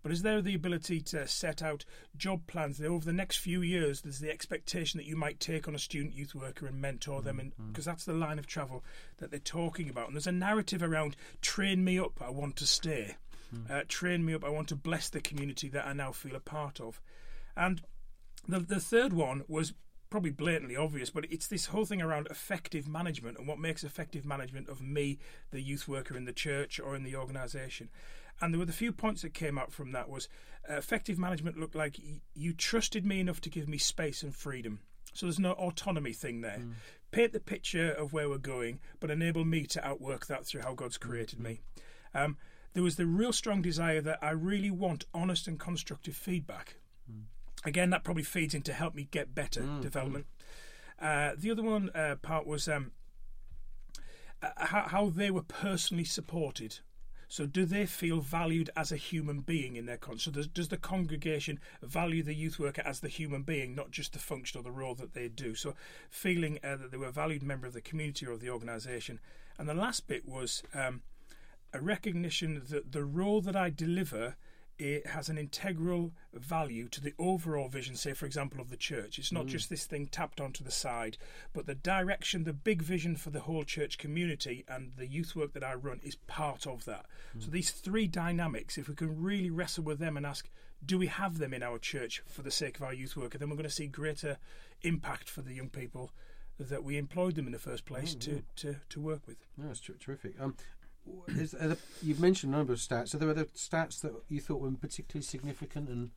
But 0.04 0.12
is 0.12 0.24
there 0.24 0.42
the 0.42 0.56
ability 0.56 1.02
to 1.02 1.28
set 1.28 1.62
out 1.62 1.86
job 2.18 2.48
plans? 2.48 2.80
That 2.80 2.88
over 2.88 3.06
the 3.06 3.14
next 3.14 3.38
few 3.38 3.62
years 3.62 4.02
there's 4.02 4.20
the 4.20 4.32
expectation 4.32 4.98
that 4.98 5.06
you 5.06 5.16
might 5.16 5.40
take 5.40 5.68
on 5.68 5.76
a 5.76 5.80
student 5.80 6.16
youth 6.16 6.34
worker 6.34 6.66
and 6.66 6.82
mentor 6.82 7.22
them 7.22 7.40
and 7.40 7.52
mm-hmm. 7.52 7.70
because 7.70 7.86
that's 7.86 8.06
the 8.06 8.14
line 8.14 8.40
of 8.40 8.48
travel 8.48 8.84
that 9.18 9.30
they're 9.30 9.40
talking 9.40 9.90
about. 9.90 10.08
And 10.08 10.16
there's 10.16 10.28
a 10.28 10.32
narrative 10.32 10.82
around 10.82 11.16
train 11.42 11.84
me 11.84 12.00
up 12.00 12.20
I 12.22 12.32
want 12.32 12.56
to 12.58 12.66
stay. 12.66 13.16
Mm-hmm. 13.54 13.72
Uh, 13.72 13.82
train 13.88 14.26
me 14.26 14.34
up 14.34 14.44
I 14.44 14.50
want 14.50 14.70
to 14.70 14.76
bless 14.76 15.10
the 15.10 15.22
community 15.22 15.70
that 15.70 15.86
I 15.86 15.94
now 15.94 16.12
feel 16.12 16.36
a 16.36 16.40
part 16.40 16.80
of. 16.80 17.00
And 17.56 17.82
the 18.48 18.60
the 18.60 18.80
third 18.80 19.14
one 19.14 19.44
was 19.48 19.74
probably 20.10 20.30
blatantly 20.30 20.76
obvious, 20.76 21.10
but 21.10 21.26
it's 21.32 21.48
this 21.48 21.68
whole 21.68 21.86
thing 21.86 22.02
around 22.02 22.28
effective 22.30 22.88
management 22.88 23.38
and 23.38 23.48
what 23.48 23.58
makes 23.58 23.84
effective 23.84 24.26
management 24.26 24.68
of 24.68 24.82
me, 24.82 25.18
the 25.52 25.62
youth 25.62 25.88
worker 25.88 26.18
in 26.18 26.26
the 26.26 26.34
church 26.34 26.80
or 26.80 26.96
in 26.96 27.04
the 27.04 27.16
organisation. 27.16 27.90
And 28.42 28.54
there 28.54 28.60
were 28.60 28.66
the 28.66 28.74
few 28.74 28.92
points 28.92 29.22
that 29.22 29.34
came 29.34 29.58
out 29.58 29.72
from 29.72 29.94
that 29.94 30.10
was 30.10 30.28
uh, 30.70 30.76
effective 30.76 31.18
management 31.18 31.58
looked 31.58 31.76
like 31.76 31.98
y- 32.04 32.22
you 32.34 32.54
trusted 32.54 33.06
me 33.06 33.22
enough 33.22 33.40
to 33.42 33.50
give 33.50 33.70
me 33.70 33.78
space 33.78 34.22
and 34.22 34.36
freedom. 34.36 34.82
So 35.14 35.26
there's 35.26 35.40
no 35.40 35.54
autonomy 35.54 36.14
thing 36.14 36.42
there. 36.42 36.62
Paint 37.12 37.34
the 37.34 37.40
picture 37.40 37.92
of 37.92 38.14
where 38.14 38.30
we're 38.30 38.38
going, 38.38 38.80
but 39.00 39.12
enable 39.12 39.46
me 39.46 39.66
to 39.68 39.86
outwork 39.86 40.28
that 40.28 40.46
through 40.46 40.62
how 40.62 40.74
God's 40.74 40.98
created 40.98 41.40
me. 41.40 41.62
Um, 42.14 42.38
there 42.74 42.84
was 42.84 42.96
the 42.96 43.06
real 43.06 43.34
strong 43.34 43.62
desire 43.62 44.02
that 44.02 44.20
I 44.22 44.32
really 44.32 44.72
want 44.72 45.06
honest 45.14 45.48
and 45.48 45.60
constructive 45.60 46.16
feedback. 46.16 46.76
Again, 47.64 47.90
that 47.92 48.04
probably 48.04 48.24
feeds 48.24 48.54
into 48.54 48.74
help 48.74 48.96
me 48.96 49.08
get 49.12 49.36
better 49.36 49.62
development. 49.82 50.26
Uh, 51.00 51.32
the 51.38 51.52
other 51.52 51.64
one 51.64 51.90
uh, 51.96 52.16
part 52.22 52.46
was 52.46 52.68
um, 52.68 52.92
uh, 54.42 54.50
how, 54.58 54.88
how 54.88 55.10
they 55.10 55.32
were 55.32 55.44
personally 55.44 56.04
supported. 56.04 56.80
So, 57.28 57.46
do 57.46 57.64
they 57.66 57.86
feel 57.86 58.20
valued 58.20 58.70
as 58.76 58.92
a 58.92 58.98
human 58.98 59.40
being 59.40 59.78
in 59.78 59.86
their 59.86 59.98
con? 59.98 60.20
So, 60.20 60.32
does, 60.32 60.48
does 60.48 60.68
the 60.68 60.78
congregation 60.78 61.60
value 61.82 62.24
the 62.24 62.36
youth 62.36 62.60
worker 62.60 62.82
as 62.86 63.00
the 63.00 63.08
human 63.08 63.44
being, 63.44 63.74
not 63.74 63.90
just 63.90 64.12
the 64.12 64.20
function 64.20 64.60
or 64.60 64.64
the 64.64 64.72
role 64.72 64.96
that 64.96 65.14
they 65.14 65.30
do? 65.30 65.56
So, 65.56 65.74
feeling 66.10 66.60
uh, 66.62 66.76
that 66.76 66.92
they 66.92 66.98
were 66.98 67.08
a 67.08 67.12
valued 67.12 67.42
member 67.42 67.68
of 67.68 67.74
the 67.74 67.82
community 67.82 68.26
or 68.26 68.34
of 68.34 68.42
the 68.42 68.50
organisation. 68.50 69.20
And 69.58 69.70
the 69.70 69.74
last 69.74 70.08
bit 70.08 70.28
was 70.28 70.62
um, 70.74 71.04
a 71.74 71.80
recognition 71.80 72.64
that 72.70 72.92
the 72.92 73.06
role 73.06 73.40
that 73.42 73.56
I 73.56 73.70
deliver 73.70 74.36
it 74.80 75.08
has 75.08 75.30
an 75.30 75.38
integral 75.38 76.12
value 76.34 76.88
to 76.90 77.02
the 77.02 77.14
overall 77.20 77.68
vision, 77.68 77.96
say, 77.96 78.14
for 78.14 78.26
example, 78.26 78.60
of 78.60 78.70
the 78.70 78.78
church. 78.78 79.20
It's 79.20 79.32
not 79.32 79.46
mm. 79.46 79.50
just 79.50 79.70
this 79.70 79.86
thing 79.86 80.08
tapped 80.08 80.42
onto 80.42 80.64
the 80.64 80.72
side, 80.72 81.18
but 81.54 81.68
the 81.68 81.76
direction, 81.76 82.44
the 82.44 82.54
big 82.54 82.82
vision 82.82 83.16
for 83.16 83.30
the 83.30 83.42
whole 83.42 83.64
church 83.64 83.98
community 83.98 84.66
and 84.68 84.94
the 84.98 85.08
youth 85.08 85.36
work 85.36 85.54
that 85.54 85.64
I 85.64 85.76
run 85.76 86.00
is 86.04 86.16
part 86.16 86.66
of 86.66 86.86
that. 86.86 87.06
So 87.40 87.50
mm. 87.50 87.52
these 87.52 87.72
three 87.72 88.08
dynamics, 88.08 88.78
if 88.78 88.90
we 88.90 88.96
can 88.96 89.22
really 89.22 89.50
wrestle 89.50 89.84
with 89.84 90.00
them 90.00 90.18
and 90.18 90.26
ask, 90.26 90.50
do 90.84 90.98
we 90.98 91.08
have 91.08 91.38
them 91.38 91.54
in 91.54 91.62
our 91.62 91.78
church 91.78 92.24
for 92.28 92.42
the 92.42 92.52
sake 92.52 92.78
of 92.78 92.84
our 92.84 92.94
youth 92.94 93.16
worker, 93.16 93.38
then 93.38 93.50
we're 93.50 93.56
going 93.56 93.64
to 93.64 93.70
see 93.70 93.88
greater 93.88 94.38
impact 94.82 95.30
for 95.30 95.42
the 95.42 95.54
young 95.54 95.70
people 95.70 96.12
that 96.60 96.84
we 96.84 96.98
employed 96.98 97.36
them 97.36 97.46
in 97.46 97.52
the 97.52 97.60
first 97.60 97.86
place 97.86 98.16
mm, 98.16 98.20
to, 98.20 98.44
to, 98.56 98.76
to 98.90 99.00
work 99.00 99.22
with. 99.28 99.38
No, 99.58 99.68
that's 99.68 99.80
ter- 99.80 99.94
terrific. 99.94 100.40
Um, 100.40 100.56
is, 101.28 101.52
there, 101.52 101.78
you've 102.02 102.20
mentioned 102.20 102.54
a 102.54 102.58
number 102.58 102.74
of 102.74 102.80
stats. 102.80 103.14
Are 103.14 103.18
there 103.18 103.30
other 103.30 103.46
stats 103.46 104.02
that 104.02 104.14
you 104.30 104.40
thought 104.40 104.62
were 104.62 104.72
particularly 104.72 105.24
significant 105.24 105.90
and, 105.90 106.12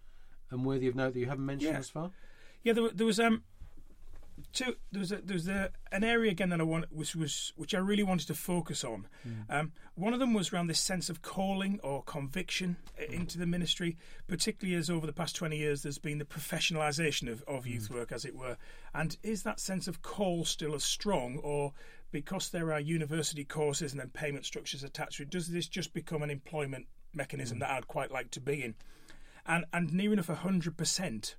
and 0.50 0.64
worthy 0.64 0.88
of 0.88 0.94
note 0.94 1.14
that 1.14 1.20
you 1.20 1.26
haven't 1.26 1.46
mentioned 1.46 1.72
Yeah. 1.72 1.78
thus 1.78 1.88
far? 1.88 2.10
Yeah, 2.62 2.72
there, 2.72 2.88
there 2.90 3.06
was 3.06 3.20
um, 3.20 3.42
two. 4.52 4.76
There 4.90 5.00
was 5.00 5.12
a, 5.12 5.16
there 5.16 5.34
was 5.34 5.48
a, 5.48 5.70
an 5.92 6.02
area 6.02 6.30
again 6.30 6.48
that 6.48 6.60
I 6.60 6.64
want, 6.64 6.86
which 6.90 7.14
was 7.14 7.52
which 7.56 7.74
I 7.74 7.78
really 7.78 8.02
wanted 8.02 8.26
to 8.28 8.34
focus 8.34 8.82
on. 8.84 9.06
Um, 9.50 9.72
one 9.96 10.14
of 10.14 10.18
them 10.18 10.32
was 10.32 10.52
around 10.52 10.68
this 10.68 10.80
sense 10.80 11.10
of 11.10 11.20
calling 11.20 11.78
or 11.82 12.02
conviction 12.04 12.76
uh, 12.98 13.12
into 13.12 13.38
the 13.38 13.46
ministry, 13.46 13.96
particularly 14.26 14.78
as 14.78 14.88
over 14.88 15.06
the 15.06 15.12
past 15.12 15.36
twenty 15.36 15.58
years 15.58 15.82
there's 15.82 15.98
been 15.98 16.18
the 16.18 16.24
professionalisation 16.24 17.30
of, 17.30 17.42
of 17.46 17.66
youth 17.66 17.90
work, 17.90 18.10
as 18.12 18.24
it 18.24 18.34
were. 18.34 18.56
And 18.94 19.16
is 19.22 19.42
that 19.42 19.60
sense 19.60 19.86
of 19.86 20.00
call 20.00 20.44
still 20.46 20.74
as 20.74 20.84
strong, 20.84 21.38
or 21.42 21.74
because 22.14 22.50
there 22.50 22.72
are 22.72 22.78
university 22.78 23.42
courses 23.44 23.90
and 23.90 24.00
then 24.00 24.08
payment 24.10 24.46
structures 24.46 24.84
attached 24.84 25.16
to 25.16 25.24
it, 25.24 25.30
does 25.30 25.48
this 25.48 25.66
just 25.66 25.92
become 25.92 26.22
an 26.22 26.30
employment 26.30 26.86
mechanism 27.12 27.56
mm. 27.56 27.60
that 27.60 27.70
I'd 27.72 27.88
quite 27.88 28.12
like 28.12 28.30
to 28.30 28.40
be 28.40 28.62
in? 28.62 28.76
And 29.44 29.64
and 29.72 29.92
near 29.92 30.12
enough 30.12 30.28
hundred 30.28 30.76
percent 30.76 31.34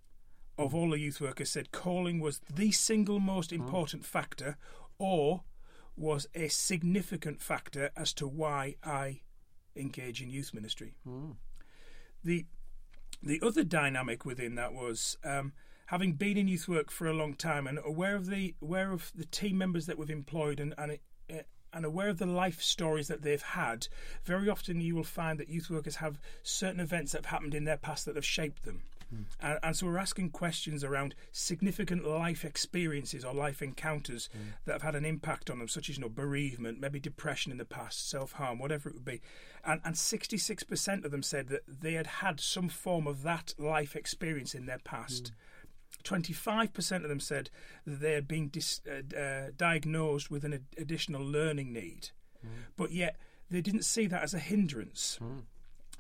of 0.58 0.76
all 0.76 0.90
the 0.90 1.00
youth 1.00 1.22
workers 1.22 1.50
said 1.50 1.72
calling 1.72 2.20
was 2.20 2.42
the 2.54 2.74
single 2.74 3.22
most 3.22 3.52
mm. 3.52 3.54
important 3.54 4.04
factor 4.04 4.58
or 5.00 5.44
was 5.96 6.28
a 6.36 6.50
significant 6.50 7.42
factor 7.42 7.90
as 7.96 8.12
to 8.16 8.28
why 8.28 8.76
I 8.84 9.22
engage 9.78 10.22
in 10.22 10.30
youth 10.30 10.54
ministry. 10.54 10.98
Mm. 11.08 11.38
The 12.22 12.48
the 13.24 13.42
other 13.42 13.64
dynamic 13.64 14.26
within 14.26 14.56
that 14.56 14.74
was 14.74 15.18
um, 15.24 15.54
having 15.88 16.14
been 16.14 16.38
in 16.38 16.48
youth 16.48 16.68
work 16.68 16.92
for 16.92 17.08
a 17.08 17.14
long 17.14 17.34
time 17.34 17.68
and 17.68 17.80
aware 17.84 18.16
of 18.16 18.28
the 18.28 18.56
aware 18.62 18.92
of 18.92 19.12
the 19.16 19.26
team 19.26 19.58
members 19.58 19.86
that 19.86 19.98
we've 19.98 20.10
employed 20.10 20.60
and 20.60 20.74
and 20.78 20.92
it, 20.92 21.02
and 21.76 21.86
aware 21.86 22.08
of 22.08 22.18
the 22.18 22.26
life 22.26 22.62
stories 22.62 23.10
that 23.10 23.22
they've 23.22 23.42
had, 23.42 23.88
very 24.24 24.50
often 24.50 24.80
you 24.80 24.96
will 24.96 25.04
find 25.04 25.38
that 25.38 25.50
youth 25.50 25.70
workers 25.70 25.98
have 25.98 26.18
certain 26.42 26.80
events 26.80 27.12
that 27.12 27.26
have 27.26 27.32
happened 27.32 27.54
in 27.54 27.66
their 27.66 27.78
past 27.78 28.06
that 28.06 28.16
have 28.16 28.26
shaped 28.26 28.64
them. 28.64 28.84
Mm. 29.14 29.26
And, 29.42 29.60
and, 29.62 29.76
so 29.76 29.86
we're 29.86 29.98
asking 29.98 30.32
questions 30.32 30.84
around 30.84 31.16
significant 31.32 32.08
life 32.08 32.44
experiences 32.44 33.24
or 33.24 33.34
life 33.34 33.62
encounters 33.62 34.30
mm. 34.36 34.54
that 34.66 34.74
have 34.74 34.82
had 34.82 34.96
an 34.96 35.06
impact 35.06 35.50
on 35.50 35.60
them, 35.60 35.68
such 35.68 35.90
as 35.90 35.98
you 35.98 36.02
know 36.02 36.10
bereavement, 36.10 36.80
maybe 36.80 37.00
depression 37.00 37.52
in 37.52 37.58
the 37.58 37.66
past, 37.66 38.10
self 38.10 38.32
harm, 38.34 38.58
whatever 38.58 38.90
it 38.90 38.96
would 38.96 39.06
be. 39.06 39.22
And, 39.64 39.82
and 39.84 39.96
66% 39.96 41.06
of 41.06 41.12
them 41.12 41.24
said 41.24 41.50
that 41.50 41.64
they 41.68 41.94
had 41.94 42.08
had 42.08 42.40
some 42.40 42.70
form 42.70 43.06
of 43.06 43.22
that 43.24 43.54
life 43.58 43.96
experience 43.96 44.56
in 44.56 44.66
their 44.66 44.80
past. 44.80 45.26
Mm. 45.26 45.32
25% 46.06 47.04
of 47.04 47.10
them 47.10 47.20
said 47.20 47.50
that 47.86 48.00
they 48.00 48.14
had 48.14 48.28
been 48.28 48.48
dis, 48.48 48.80
uh, 48.88 49.18
uh, 49.18 49.50
diagnosed 49.58 50.32
with 50.32 50.46
an 50.46 50.54
ad- 50.54 50.66
additional 50.78 51.24
learning 51.24 51.74
need, 51.74 52.10
mm. 52.46 52.50
but 52.78 52.92
yet 52.92 53.18
they 53.50 53.62
didn't 53.62 53.84
see 53.84 54.08
that 54.08 54.24
as 54.24 54.34
a 54.34 54.40
hindrance. 54.40 55.20
Mm. 55.22 55.42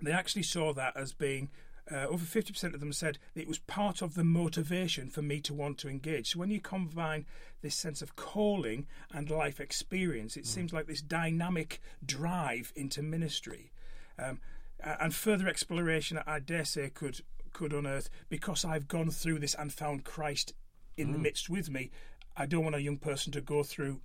They 0.01 0.11
actually 0.11 0.43
saw 0.43 0.73
that 0.73 0.95
as 0.95 1.13
being. 1.13 1.49
Uh, 1.91 2.07
over 2.07 2.25
50% 2.25 2.73
of 2.73 2.79
them 2.79 2.91
said 2.91 3.19
it 3.35 3.47
was 3.47 3.59
part 3.59 4.01
of 4.01 4.15
the 4.15 4.23
motivation 4.23 5.07
for 5.07 5.21
me 5.21 5.39
to 5.41 5.53
want 5.53 5.77
to 5.77 5.87
engage. 5.87 6.31
So, 6.31 6.39
when 6.39 6.49
you 6.49 6.59
combine 6.59 7.27
this 7.61 7.75
sense 7.75 8.01
of 8.01 8.15
calling 8.15 8.87
and 9.11 9.29
life 9.29 9.59
experience, 9.59 10.35
it 10.35 10.45
mm. 10.45 10.47
seems 10.47 10.73
like 10.73 10.87
this 10.87 11.01
dynamic 11.01 11.79
drive 12.03 12.73
into 12.75 13.03
ministry. 13.03 13.71
Um, 14.17 14.39
and 14.83 15.13
further 15.13 15.47
exploration, 15.47 16.19
I 16.25 16.39
dare 16.39 16.65
say, 16.65 16.89
could 16.89 17.21
could 17.55 17.73
unearth 17.73 18.09
because 18.29 18.65
I've 18.65 18.87
gone 18.87 19.09
through 19.09 19.39
this 19.39 19.55
and 19.55 19.71
found 19.71 20.03
Christ 20.03 20.53
in 20.97 21.07
mm. 21.07 21.13
the 21.13 21.19
midst 21.19 21.49
with 21.49 21.69
me. 21.69 21.89
I 22.35 22.45
don't 22.45 22.63
want 22.63 22.75
a 22.75 22.81
young 22.81 22.97
person 22.97 23.31
to 23.31 23.41
go 23.41 23.63
through 23.63 24.01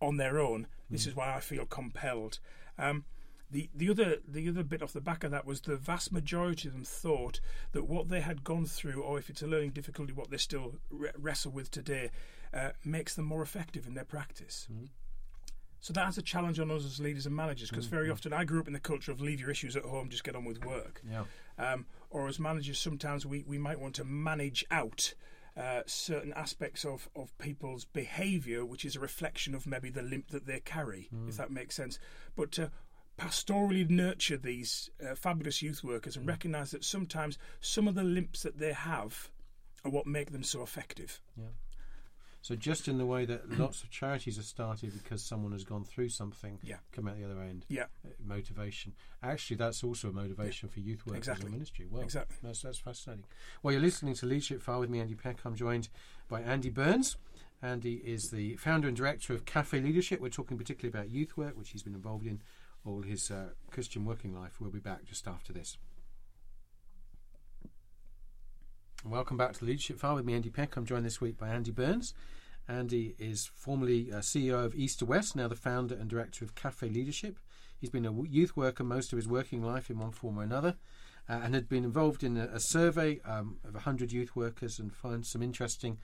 on 0.00 0.18
their 0.18 0.38
own. 0.38 0.66
This 0.90 1.04
mm. 1.04 1.08
is 1.08 1.16
why 1.16 1.34
I 1.34 1.40
feel 1.40 1.64
compelled. 1.64 2.38
Um, 2.78 3.04
the 3.50 3.70
the 3.74 3.90
other 3.90 4.18
the 4.28 4.48
other 4.48 4.62
bit 4.62 4.82
off 4.82 4.92
the 4.92 5.00
back 5.00 5.24
of 5.24 5.30
that 5.32 5.46
was 5.46 5.62
the 5.62 5.76
vast 5.76 6.12
majority 6.12 6.68
of 6.68 6.74
them 6.74 6.84
thought 6.84 7.40
that 7.72 7.88
what 7.88 8.08
they 8.08 8.20
had 8.20 8.44
gone 8.44 8.66
through, 8.66 9.02
or 9.02 9.18
if 9.18 9.30
it's 9.30 9.42
a 9.42 9.46
learning 9.46 9.70
difficulty, 9.70 10.12
what 10.12 10.30
they 10.30 10.36
still 10.36 10.74
re- 10.90 11.10
wrestle 11.16 11.52
with 11.52 11.70
today, 11.70 12.10
uh, 12.54 12.70
makes 12.84 13.14
them 13.14 13.24
more 13.24 13.42
effective 13.42 13.86
in 13.86 13.94
their 13.94 14.04
practice. 14.04 14.68
Mm. 14.72 14.88
So 15.80 15.92
that's 15.92 16.18
a 16.18 16.22
challenge 16.22 16.60
on 16.60 16.70
us 16.70 16.84
as 16.84 17.00
leaders 17.00 17.26
and 17.26 17.34
managers 17.34 17.70
because 17.70 17.86
mm, 17.86 17.90
very 17.90 18.10
often 18.10 18.32
I 18.32 18.44
grew 18.44 18.60
up 18.60 18.66
in 18.66 18.74
the 18.74 18.80
culture 18.80 19.12
of 19.12 19.20
leave 19.20 19.40
your 19.40 19.50
issues 19.50 19.76
at 19.76 19.82
home, 19.82 20.10
just 20.10 20.24
get 20.24 20.36
on 20.36 20.44
with 20.44 20.64
work. 20.64 21.00
Yeah. 21.08 21.24
Um, 21.58 21.86
or 22.10 22.28
as 22.28 22.38
managers, 22.38 22.78
sometimes 22.78 23.24
we, 23.24 23.44
we 23.46 23.58
might 23.58 23.80
want 23.80 23.94
to 23.96 24.04
manage 24.04 24.64
out 24.70 25.14
uh, 25.56 25.82
certain 25.86 26.32
aspects 26.34 26.84
of, 26.84 27.08
of 27.16 27.36
people's 27.38 27.84
behaviour, 27.84 28.64
which 28.64 28.84
is 28.84 28.96
a 28.96 29.00
reflection 29.00 29.54
of 29.54 29.66
maybe 29.66 29.90
the 29.90 30.02
limp 30.02 30.28
that 30.28 30.46
they 30.46 30.60
carry, 30.60 31.08
mm. 31.14 31.28
if 31.28 31.36
that 31.36 31.50
makes 31.50 31.74
sense. 31.74 31.98
But 32.36 32.52
to 32.52 32.70
pastorally 33.18 33.88
nurture 33.88 34.36
these 34.36 34.90
uh, 35.06 35.14
fabulous 35.14 35.60
youth 35.62 35.84
workers 35.84 36.16
and 36.16 36.26
mm. 36.26 36.30
recognise 36.30 36.70
that 36.70 36.84
sometimes 36.84 37.38
some 37.60 37.88
of 37.88 37.94
the 37.94 38.04
limps 38.04 38.42
that 38.42 38.58
they 38.58 38.72
have 38.72 39.30
are 39.84 39.90
what 39.90 40.06
make 40.06 40.32
them 40.32 40.42
so 40.42 40.62
effective. 40.62 41.20
Yeah. 41.36 41.44
So 42.42 42.56
just 42.56 42.88
in 42.88 42.96
the 42.98 43.06
way 43.06 43.26
that 43.26 43.58
lots 43.58 43.82
of 43.82 43.90
charities 43.90 44.38
are 44.38 44.42
started 44.42 44.92
because 44.94 45.22
someone 45.22 45.52
has 45.52 45.64
gone 45.64 45.84
through 45.84 46.08
something, 46.08 46.58
yeah. 46.62 46.76
come 46.90 47.06
out 47.06 47.18
the 47.18 47.24
other 47.24 47.40
end, 47.42 47.66
yeah, 47.68 47.84
uh, 48.04 48.08
motivation. 48.24 48.94
Actually, 49.22 49.56
that's 49.56 49.84
also 49.84 50.08
a 50.08 50.12
motivation 50.12 50.68
yeah. 50.68 50.74
for 50.74 50.80
youth 50.80 51.06
workers 51.06 51.18
exactly. 51.18 51.46
in 51.46 51.52
ministry. 51.52 51.86
Well, 51.90 52.02
exactly. 52.02 52.36
That's 52.42 52.62
that's 52.62 52.78
fascinating. 52.78 53.24
Well, 53.62 53.72
you're 53.72 53.82
listening 53.82 54.14
to 54.14 54.26
Leadership 54.26 54.62
File 54.62 54.80
with 54.80 54.90
me, 54.90 55.00
Andy 55.00 55.14
Peck. 55.14 55.38
I'm 55.44 55.54
joined 55.54 55.88
by 56.28 56.40
Andy 56.40 56.70
Burns. 56.70 57.16
Andy 57.62 57.96
is 57.96 58.30
the 58.30 58.56
founder 58.56 58.88
and 58.88 58.96
director 58.96 59.34
of 59.34 59.44
Cafe 59.44 59.78
Leadership. 59.78 60.20
We're 60.20 60.30
talking 60.30 60.56
particularly 60.56 60.96
about 60.96 61.10
youth 61.10 61.36
work, 61.36 61.58
which 61.58 61.70
he's 61.70 61.82
been 61.82 61.94
involved 61.94 62.26
in 62.26 62.40
all 62.86 63.02
his 63.02 63.30
uh, 63.30 63.50
Christian 63.70 64.06
working 64.06 64.34
life. 64.34 64.56
We'll 64.60 64.70
be 64.70 64.78
back 64.78 65.04
just 65.04 65.28
after 65.28 65.52
this. 65.52 65.76
Welcome 69.04 69.38
back 69.38 69.54
to 69.54 69.60
the 69.60 69.64
Leadership 69.64 69.98
File 69.98 70.16
with 70.16 70.26
me, 70.26 70.34
Andy 70.34 70.50
Peck. 70.50 70.76
I'm 70.76 70.84
joined 70.84 71.06
this 71.06 71.22
week 71.22 71.38
by 71.38 71.48
Andy 71.48 71.70
Burns. 71.70 72.12
Andy 72.68 73.14
is 73.18 73.46
formerly 73.46 74.12
uh, 74.12 74.16
CEO 74.18 74.62
of 74.62 74.74
East 74.74 74.98
to 74.98 75.06
West, 75.06 75.34
now 75.34 75.48
the 75.48 75.56
founder 75.56 75.94
and 75.94 76.10
director 76.10 76.44
of 76.44 76.54
Cafe 76.54 76.86
Leadership. 76.86 77.38
He's 77.78 77.88
been 77.88 78.04
a 78.04 78.12
youth 78.24 78.58
worker 78.58 78.84
most 78.84 79.10
of 79.10 79.16
his 79.16 79.26
working 79.26 79.62
life 79.62 79.88
in 79.88 79.98
one 79.98 80.10
form 80.10 80.38
or 80.38 80.42
another, 80.42 80.76
uh, 81.30 81.40
and 81.42 81.54
had 81.54 81.66
been 81.66 81.82
involved 81.82 82.22
in 82.22 82.36
a, 82.36 82.48
a 82.52 82.60
survey 82.60 83.20
um, 83.24 83.56
of 83.64 83.72
100 83.72 84.12
youth 84.12 84.36
workers 84.36 84.78
and 84.78 84.92
find 84.92 85.24
some 85.24 85.42
interesting 85.42 85.96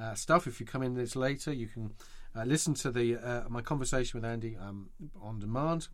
uh, 0.00 0.14
stuff. 0.14 0.46
If 0.46 0.58
you 0.58 0.64
come 0.64 0.82
in 0.82 0.94
this 0.94 1.14
later, 1.14 1.52
you 1.52 1.66
can 1.66 1.92
uh, 2.34 2.44
listen 2.44 2.72
to 2.74 2.90
the 2.90 3.16
uh, 3.16 3.42
my 3.50 3.60
conversation 3.60 4.18
with 4.18 4.24
Andy 4.24 4.56
um, 4.56 4.88
on 5.20 5.38
demand 5.38 5.88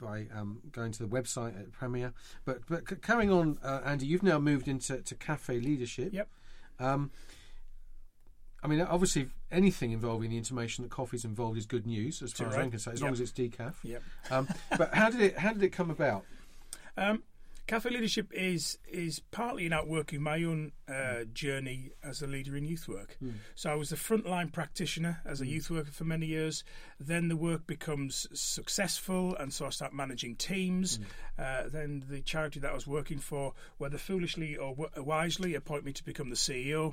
by 0.00 0.26
um, 0.34 0.60
going 0.70 0.92
to 0.92 1.02
the 1.02 1.08
website 1.08 1.58
at 1.58 1.72
Premier. 1.72 2.12
But 2.44 2.60
but 2.68 2.88
c- 2.88 2.96
carrying 2.96 3.30
on, 3.30 3.58
uh, 3.62 3.80
Andy, 3.84 4.06
you've 4.06 4.22
now 4.22 4.38
moved 4.38 4.68
into 4.68 5.00
to 5.02 5.14
cafe 5.14 5.60
leadership. 5.60 6.12
Yep. 6.12 6.28
Um, 6.78 7.10
I 8.62 8.68
mean, 8.68 8.80
obviously, 8.80 9.28
anything 9.50 9.90
involving 9.90 10.30
the 10.30 10.36
intimation 10.36 10.82
that 10.84 10.90
coffee's 10.90 11.24
involved 11.24 11.58
is 11.58 11.66
good 11.66 11.86
news, 11.86 12.22
as 12.22 12.32
far 12.32 12.48
as 12.48 12.56
I'm 12.56 12.70
concerned, 12.70 12.94
as 12.94 13.00
yep. 13.00 13.06
long 13.06 13.12
as 13.12 13.20
it's 13.20 13.32
decaf. 13.32 13.74
Yep. 13.82 14.02
Um, 14.30 14.48
but 14.78 14.94
how 14.94 15.10
did 15.10 15.20
it 15.20 15.38
how 15.38 15.52
did 15.52 15.62
it 15.62 15.70
come 15.70 15.90
about? 15.90 16.24
Cafe 17.72 17.88
leadership 17.88 18.30
is 18.34 18.76
is 18.86 19.20
partly 19.30 19.64
in 19.64 19.72
outworking 19.72 20.20
my 20.20 20.44
own 20.44 20.72
uh, 20.86 21.24
journey 21.32 21.92
as 22.04 22.20
a 22.20 22.26
leader 22.26 22.54
in 22.54 22.66
youth 22.66 22.86
work. 22.86 23.16
Mm. 23.24 23.32
So 23.54 23.70
I 23.70 23.74
was 23.76 23.90
a 23.90 23.96
frontline 23.96 24.52
practitioner 24.52 25.22
as 25.24 25.40
a 25.40 25.46
mm. 25.46 25.52
youth 25.52 25.70
worker 25.70 25.90
for 25.90 26.04
many 26.04 26.26
years. 26.26 26.64
Then 27.00 27.28
the 27.28 27.36
work 27.36 27.66
becomes 27.66 28.26
successful, 28.34 29.34
and 29.36 29.54
so 29.54 29.64
I 29.64 29.70
start 29.70 29.94
managing 29.94 30.36
teams. 30.36 30.98
Mm. 30.98 31.04
Uh, 31.38 31.68
then 31.70 32.04
the 32.10 32.20
charity 32.20 32.60
that 32.60 32.72
I 32.72 32.74
was 32.74 32.86
working 32.86 33.16
for, 33.16 33.54
whether 33.78 33.96
foolishly 33.96 34.54
or 34.54 34.76
w- 34.76 34.90
wisely, 35.02 35.54
appoint 35.54 35.86
me 35.86 35.94
to 35.94 36.04
become 36.04 36.28
the 36.28 36.36
CEO 36.36 36.92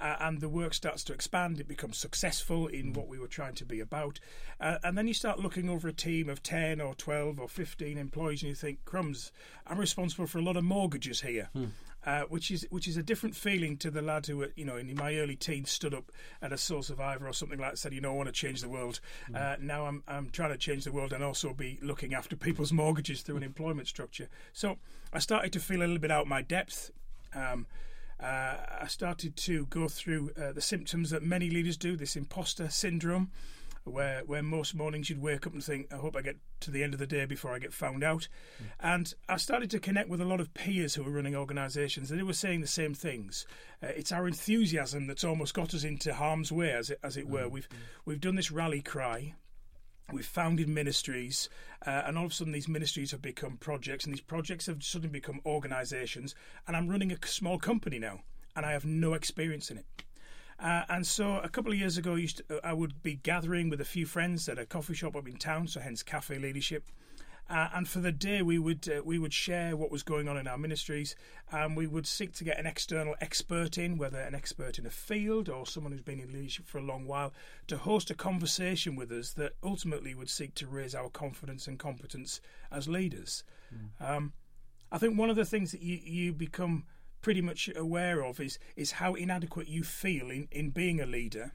uh, 0.00 0.16
and 0.20 0.40
the 0.40 0.48
work 0.48 0.74
starts 0.74 1.04
to 1.04 1.12
expand. 1.12 1.60
It 1.60 1.68
becomes 1.68 1.98
successful 1.98 2.66
in 2.66 2.92
what 2.92 3.08
we 3.08 3.18
were 3.18 3.28
trying 3.28 3.54
to 3.54 3.64
be 3.64 3.80
about. 3.80 4.18
Uh, 4.60 4.78
and 4.82 4.96
then 4.96 5.06
you 5.06 5.14
start 5.14 5.38
looking 5.38 5.68
over 5.68 5.88
a 5.88 5.92
team 5.92 6.28
of 6.28 6.42
10 6.42 6.80
or 6.80 6.94
12 6.94 7.38
or 7.38 7.48
15 7.48 7.98
employees 7.98 8.42
and 8.42 8.48
you 8.48 8.54
think, 8.54 8.84
crumbs, 8.84 9.30
I'm 9.66 9.78
responsible 9.78 10.26
for 10.26 10.38
a 10.38 10.42
lot 10.42 10.56
of 10.56 10.64
mortgages 10.64 11.20
here. 11.20 11.50
Hmm. 11.52 11.66
Uh, 12.02 12.22
which 12.30 12.50
is 12.50 12.66
which 12.70 12.88
is 12.88 12.96
a 12.96 13.02
different 13.02 13.36
feeling 13.36 13.76
to 13.76 13.90
the 13.90 14.00
lad 14.00 14.24
who, 14.24 14.46
you 14.56 14.64
know, 14.64 14.78
in 14.78 14.94
my 14.94 15.16
early 15.16 15.36
teens 15.36 15.70
stood 15.70 15.92
up 15.92 16.10
at 16.40 16.50
a 16.50 16.56
Soul 16.56 16.82
Survivor 16.82 17.28
or 17.28 17.34
something 17.34 17.58
like 17.58 17.72
that, 17.72 17.76
said, 17.76 17.92
you 17.92 18.00
know, 18.00 18.12
I 18.12 18.14
want 18.14 18.28
to 18.28 18.32
change 18.32 18.62
the 18.62 18.70
world. 18.70 19.00
Mm. 19.30 19.60
now 19.60 19.84
I'm 19.84 20.02
I'm 20.08 20.30
trying 20.30 20.48
to 20.48 20.56
change 20.56 20.84
the 20.84 20.92
world 20.92 21.12
and 21.12 21.22
also 21.22 21.52
be 21.52 21.78
looking 21.82 22.14
after 22.14 22.36
people's 22.36 22.72
mortgages 22.72 23.20
through 23.20 23.36
an 23.36 23.42
employment 23.52 23.86
structure. 23.86 24.28
So 24.54 24.78
I 25.12 25.18
started 25.18 25.52
to 25.52 25.60
feel 25.60 25.80
a 25.80 25.84
little 25.84 25.98
bit 25.98 26.10
out 26.10 26.22
of 26.22 26.28
my 26.28 26.40
depth. 26.40 26.90
Um, 27.34 27.66
uh, 28.22 28.56
I 28.82 28.86
started 28.86 29.36
to 29.36 29.66
go 29.66 29.88
through 29.88 30.30
uh, 30.40 30.52
the 30.52 30.60
symptoms 30.60 31.10
that 31.10 31.22
many 31.22 31.50
leaders 31.50 31.76
do 31.76 31.96
this 31.96 32.16
imposter 32.16 32.68
syndrome, 32.68 33.30
where, 33.84 34.22
where 34.26 34.42
most 34.42 34.74
mornings 34.74 35.08
you'd 35.08 35.22
wake 35.22 35.46
up 35.46 35.54
and 35.54 35.64
think, 35.64 35.92
I 35.92 35.96
hope 35.96 36.14
I 36.14 36.22
get 36.22 36.36
to 36.60 36.70
the 36.70 36.82
end 36.82 36.92
of 36.92 37.00
the 37.00 37.06
day 37.06 37.24
before 37.24 37.52
I 37.52 37.58
get 37.58 37.72
found 37.72 38.04
out. 38.04 38.28
Mm. 38.62 38.66
And 38.80 39.14
I 39.28 39.36
started 39.38 39.70
to 39.70 39.80
connect 39.80 40.10
with 40.10 40.20
a 40.20 40.26
lot 40.26 40.40
of 40.40 40.52
peers 40.52 40.94
who 40.94 41.02
were 41.02 41.10
running 41.10 41.34
organisations, 41.34 42.10
and 42.10 42.20
they 42.20 42.24
were 42.24 42.34
saying 42.34 42.60
the 42.60 42.66
same 42.66 42.92
things. 42.92 43.46
Uh, 43.82 43.88
it's 43.88 44.12
our 44.12 44.28
enthusiasm 44.28 45.06
that's 45.06 45.24
almost 45.24 45.54
got 45.54 45.72
us 45.72 45.84
into 45.84 46.12
harm's 46.12 46.52
way, 46.52 46.72
as 46.72 46.90
it, 46.90 46.98
as 47.02 47.16
it 47.16 47.28
were. 47.28 47.46
Mm. 47.46 47.50
We've, 47.50 47.68
we've 48.04 48.20
done 48.20 48.36
this 48.36 48.50
rally 48.50 48.82
cry 48.82 49.34
We've 50.12 50.26
founded 50.26 50.68
ministries, 50.68 51.48
uh, 51.86 52.02
and 52.06 52.18
all 52.18 52.26
of 52.26 52.32
a 52.32 52.34
sudden, 52.34 52.52
these 52.52 52.68
ministries 52.68 53.10
have 53.10 53.22
become 53.22 53.56
projects, 53.56 54.04
and 54.04 54.12
these 54.12 54.20
projects 54.20 54.66
have 54.66 54.82
suddenly 54.82 55.12
become 55.12 55.40
organisations. 55.46 56.34
And 56.66 56.76
I'm 56.76 56.88
running 56.88 57.10
a 57.10 57.26
small 57.26 57.58
company 57.58 57.98
now, 57.98 58.20
and 58.54 58.66
I 58.66 58.72
have 58.72 58.84
no 58.84 59.14
experience 59.14 59.70
in 59.70 59.78
it. 59.78 59.86
Uh, 60.58 60.82
and 60.90 61.06
so, 61.06 61.38
a 61.38 61.48
couple 61.48 61.72
of 61.72 61.78
years 61.78 61.96
ago, 61.96 62.16
I, 62.16 62.26
to, 62.26 62.60
I 62.62 62.74
would 62.74 63.02
be 63.02 63.14
gathering 63.14 63.70
with 63.70 63.80
a 63.80 63.84
few 63.86 64.04
friends 64.04 64.46
at 64.48 64.58
a 64.58 64.66
coffee 64.66 64.94
shop 64.94 65.16
up 65.16 65.26
in 65.26 65.36
town, 65.36 65.68
so 65.68 65.80
hence 65.80 66.02
cafe 66.02 66.38
leadership. 66.38 66.84
Uh, 67.50 67.68
and 67.74 67.88
for 67.88 67.98
the 67.98 68.12
day, 68.12 68.42
we 68.42 68.60
would 68.60 68.88
uh, 68.88 69.02
we 69.04 69.18
would 69.18 69.32
share 69.32 69.76
what 69.76 69.90
was 69.90 70.04
going 70.04 70.28
on 70.28 70.36
in 70.36 70.46
our 70.46 70.56
ministries, 70.56 71.16
and 71.50 71.76
we 71.76 71.84
would 71.84 72.06
seek 72.06 72.32
to 72.32 72.44
get 72.44 72.60
an 72.60 72.66
external 72.66 73.16
expert 73.20 73.76
in, 73.76 73.98
whether 73.98 74.20
an 74.20 74.36
expert 74.36 74.78
in 74.78 74.86
a 74.86 74.90
field 74.90 75.48
or 75.48 75.66
someone 75.66 75.92
who's 75.92 76.00
been 76.00 76.20
in 76.20 76.32
leadership 76.32 76.68
for 76.68 76.78
a 76.78 76.82
long 76.82 77.06
while, 77.06 77.32
to 77.66 77.76
host 77.76 78.08
a 78.08 78.14
conversation 78.14 78.94
with 78.94 79.10
us 79.10 79.32
that 79.32 79.54
ultimately 79.64 80.14
would 80.14 80.30
seek 80.30 80.54
to 80.54 80.68
raise 80.68 80.94
our 80.94 81.08
confidence 81.08 81.66
and 81.66 81.76
competence 81.80 82.40
as 82.70 82.86
leaders. 82.86 83.42
Mm. 83.74 84.08
Um, 84.08 84.32
I 84.92 84.98
think 84.98 85.18
one 85.18 85.30
of 85.30 85.36
the 85.36 85.44
things 85.44 85.72
that 85.72 85.82
you, 85.82 85.98
you 86.04 86.32
become 86.32 86.84
pretty 87.20 87.42
much 87.42 87.68
aware 87.74 88.24
of 88.24 88.38
is 88.38 88.60
is 88.76 88.92
how 88.92 89.14
inadequate 89.14 89.68
you 89.68 89.82
feel 89.82 90.30
in, 90.30 90.46
in 90.52 90.70
being 90.70 91.00
a 91.00 91.06
leader 91.06 91.52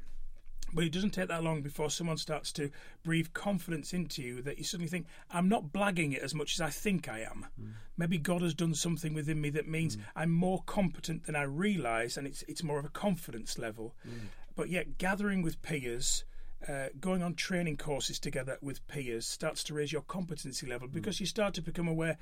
but 0.76 0.84
it 0.84 0.92
doesn't 0.92 1.12
take 1.12 1.30
that 1.30 1.44
long 1.44 1.62
before 1.62 1.90
someone 1.90 2.18
starts 2.18 2.52
to 2.54 2.70
breathe 3.04 3.34
confidence 3.34 3.94
into 3.94 4.22
you 4.22 4.42
that 4.42 4.58
you 4.58 4.64
suddenly 4.64 4.90
think, 4.90 5.08
I'm 5.32 5.50
not 5.50 5.72
blagging 5.74 6.14
it 6.14 6.22
as 6.22 6.36
much 6.36 6.54
as 6.54 6.62
I 6.62 6.70
think 6.70 7.08
I 7.10 7.22
am. 7.22 7.48
Mm. 7.60 7.72
Maybe 7.98 8.18
God 8.18 8.42
has 8.42 8.54
done 8.54 8.76
something 8.76 9.14
within 9.14 9.42
me 9.42 9.50
that 9.52 9.68
means 9.68 9.96
mm. 9.96 10.02
I'm 10.16 10.32
more 10.32 10.62
competent 10.66 11.26
than 11.26 11.36
I 11.36 11.44
realise, 11.44 12.18
and 12.18 12.28
it's, 12.28 12.44
it's 12.44 12.62
more 12.62 12.78
of 12.78 12.86
a 12.86 12.90
confidence 12.90 13.58
level. 13.58 13.96
Mm. 14.08 14.28
But 14.56 14.70
yet, 14.70 14.98
gathering 14.98 15.42
with 15.42 15.62
peers, 15.62 16.26
uh, 16.68 16.88
going 17.00 17.24
on 17.24 17.36
training 17.36 17.78
courses 17.78 18.20
together 18.20 18.58
with 18.62 18.86
peers 18.88 19.26
starts 19.26 19.64
to 19.66 19.74
raise 19.74 19.92
your 19.92 20.02
competency 20.02 20.66
level 20.66 20.88
because 20.88 21.20
you 21.20 21.26
start 21.26 21.54
to 21.54 21.62
become 21.62 21.88
aware 21.88 22.18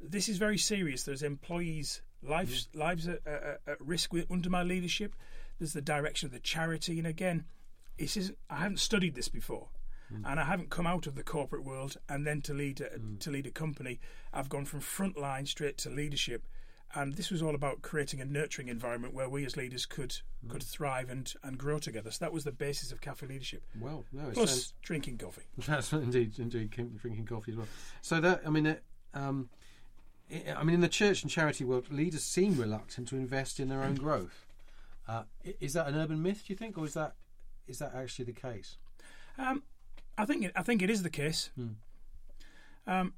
this 0.00 0.28
is 0.28 0.38
very 0.38 0.58
serious. 0.58 1.04
There's 1.04 1.22
employees' 1.22 2.02
lives 2.22 2.68
lives 2.74 3.08
at, 3.08 3.26
at, 3.26 3.60
at 3.66 3.80
risk 3.80 4.12
with, 4.12 4.30
under 4.30 4.50
my 4.50 4.62
leadership. 4.62 5.14
There's 5.58 5.72
the 5.72 5.80
direction 5.80 6.26
of 6.26 6.32
the 6.32 6.38
charity, 6.38 6.98
and 6.98 7.06
again, 7.06 7.44
this 7.98 8.16
is 8.16 8.32
I 8.50 8.56
haven't 8.56 8.80
studied 8.80 9.14
this 9.14 9.28
before. 9.28 9.68
And 10.24 10.38
I 10.38 10.44
haven't 10.44 10.70
come 10.70 10.86
out 10.86 11.08
of 11.08 11.16
the 11.16 11.24
corporate 11.24 11.64
world 11.64 11.96
and 12.08 12.24
then 12.24 12.40
to 12.42 12.54
lead 12.54 12.80
a, 12.80 12.90
to 13.18 13.28
lead 13.32 13.44
a 13.44 13.50
company. 13.50 13.98
I've 14.32 14.48
gone 14.48 14.64
from 14.64 14.78
frontline 14.80 15.48
straight 15.48 15.78
to 15.78 15.90
leadership, 15.90 16.46
and 16.94 17.14
this 17.14 17.28
was 17.28 17.42
all 17.42 17.56
about 17.56 17.82
creating 17.82 18.20
a 18.20 18.24
nurturing 18.24 18.68
environment 18.68 19.14
where 19.14 19.28
we 19.28 19.44
as 19.44 19.56
leaders 19.56 19.84
could 19.84 20.18
could 20.48 20.62
thrive 20.62 21.10
and, 21.10 21.34
and 21.42 21.58
grow 21.58 21.80
together. 21.80 22.12
So 22.12 22.24
that 22.24 22.32
was 22.32 22.44
the 22.44 22.52
basis 22.52 22.92
of 22.92 23.00
cafe 23.00 23.26
leadership. 23.26 23.64
Well, 23.80 24.04
no, 24.12 24.30
Plus 24.32 24.50
sounds- 24.50 24.74
drinking 24.80 25.18
coffee. 25.18 25.42
That's 25.66 25.92
indeed, 25.92 26.38
indeed, 26.38 26.70
drinking 26.70 27.26
coffee 27.26 27.50
as 27.50 27.56
well. 27.56 27.66
So 28.00 28.20
that, 28.20 28.42
I 28.46 28.50
mean, 28.50 28.76
um, 29.12 29.48
I 30.32 30.52
I 30.52 30.62
mean, 30.62 30.74
in 30.74 30.82
the 30.82 30.88
church 30.88 31.22
and 31.22 31.30
charity 31.32 31.64
world, 31.64 31.90
leaders 31.90 32.22
seem 32.22 32.56
reluctant 32.56 33.08
to 33.08 33.16
invest 33.16 33.58
in 33.58 33.68
their 33.70 33.82
own 33.82 33.94
growth. 34.06 34.46
Uh, 35.08 35.24
is 35.58 35.72
that 35.72 35.88
an 35.88 35.96
urban 35.96 36.22
myth? 36.22 36.44
Do 36.46 36.52
you 36.52 36.56
think, 36.56 36.78
or 36.78 36.84
is 36.84 36.94
that 36.94 37.14
is 37.66 37.78
that 37.78 37.92
actually 37.94 38.26
the 38.26 38.32
case? 38.32 38.76
Um, 39.38 39.62
I 40.18 40.24
think 40.24 40.44
it, 40.44 40.52
I 40.56 40.62
think 40.62 40.82
it 40.82 40.90
is 40.90 41.02
the 41.02 41.10
case. 41.10 41.50
Um, 42.86 43.14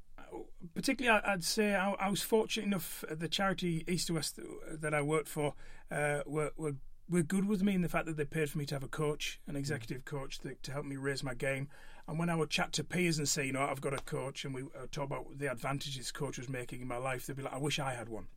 particularly, 0.75 1.21
I- 1.25 1.33
I'd 1.35 1.45
say 1.45 1.75
I, 1.75 1.93
I 1.93 2.09
was 2.11 2.23
fortunate 2.23 2.67
enough. 2.67 3.05
uh, 3.11 3.14
The 3.14 3.28
charity 3.28 3.85
East 3.87 4.07
to 4.09 4.14
West 4.14 4.38
that 4.71 4.95
I 4.95 5.02
worked 5.02 5.28
for 5.28 5.55
uh, 5.90 6.21
were, 6.26 6.52
were 6.57 6.75
were 7.11 7.23
good 7.23 7.47
with 7.47 7.62
me 7.62 7.73
in 7.75 7.81
the 7.81 7.88
fact 7.88 8.05
that 8.05 8.19
they 8.19 8.25
paid 8.26 8.50
for 8.50 8.59
me 8.59 8.67
to 8.67 8.75
have 8.75 8.83
a 8.83 8.88
coach, 8.88 9.40
an 9.47 9.57
executive 9.57 10.05
coach, 10.05 10.40
that, 10.40 10.62
to 10.62 10.73
help 10.73 10.85
me 10.85 10.97
raise 10.97 11.23
my 11.23 11.33
game. 11.33 11.69
And 12.09 12.19
when 12.19 12.31
I 12.31 12.35
would 12.35 12.49
chat 12.49 12.73
to 12.73 12.85
peers 12.85 13.19
and 13.19 13.29
say, 13.29 13.47
you 13.47 13.53
know, 13.53 13.61
I've 13.61 13.83
got 13.83 13.93
a 13.93 13.99
coach, 13.99 14.47
and 14.47 14.55
we 14.55 14.62
uh, 14.62 14.87
talk 14.91 15.05
about 15.05 15.38
the 15.38 15.53
advantages 15.53 16.11
coach 16.11 16.38
was 16.38 16.49
making 16.49 16.81
in 16.81 16.88
my 16.88 16.97
life, 16.97 17.27
they'd 17.27 17.37
be 17.37 17.43
like, 17.43 17.53
I 17.53 17.59
wish 17.59 17.79
I 17.79 17.93
had 17.93 18.09
one. 18.09 18.29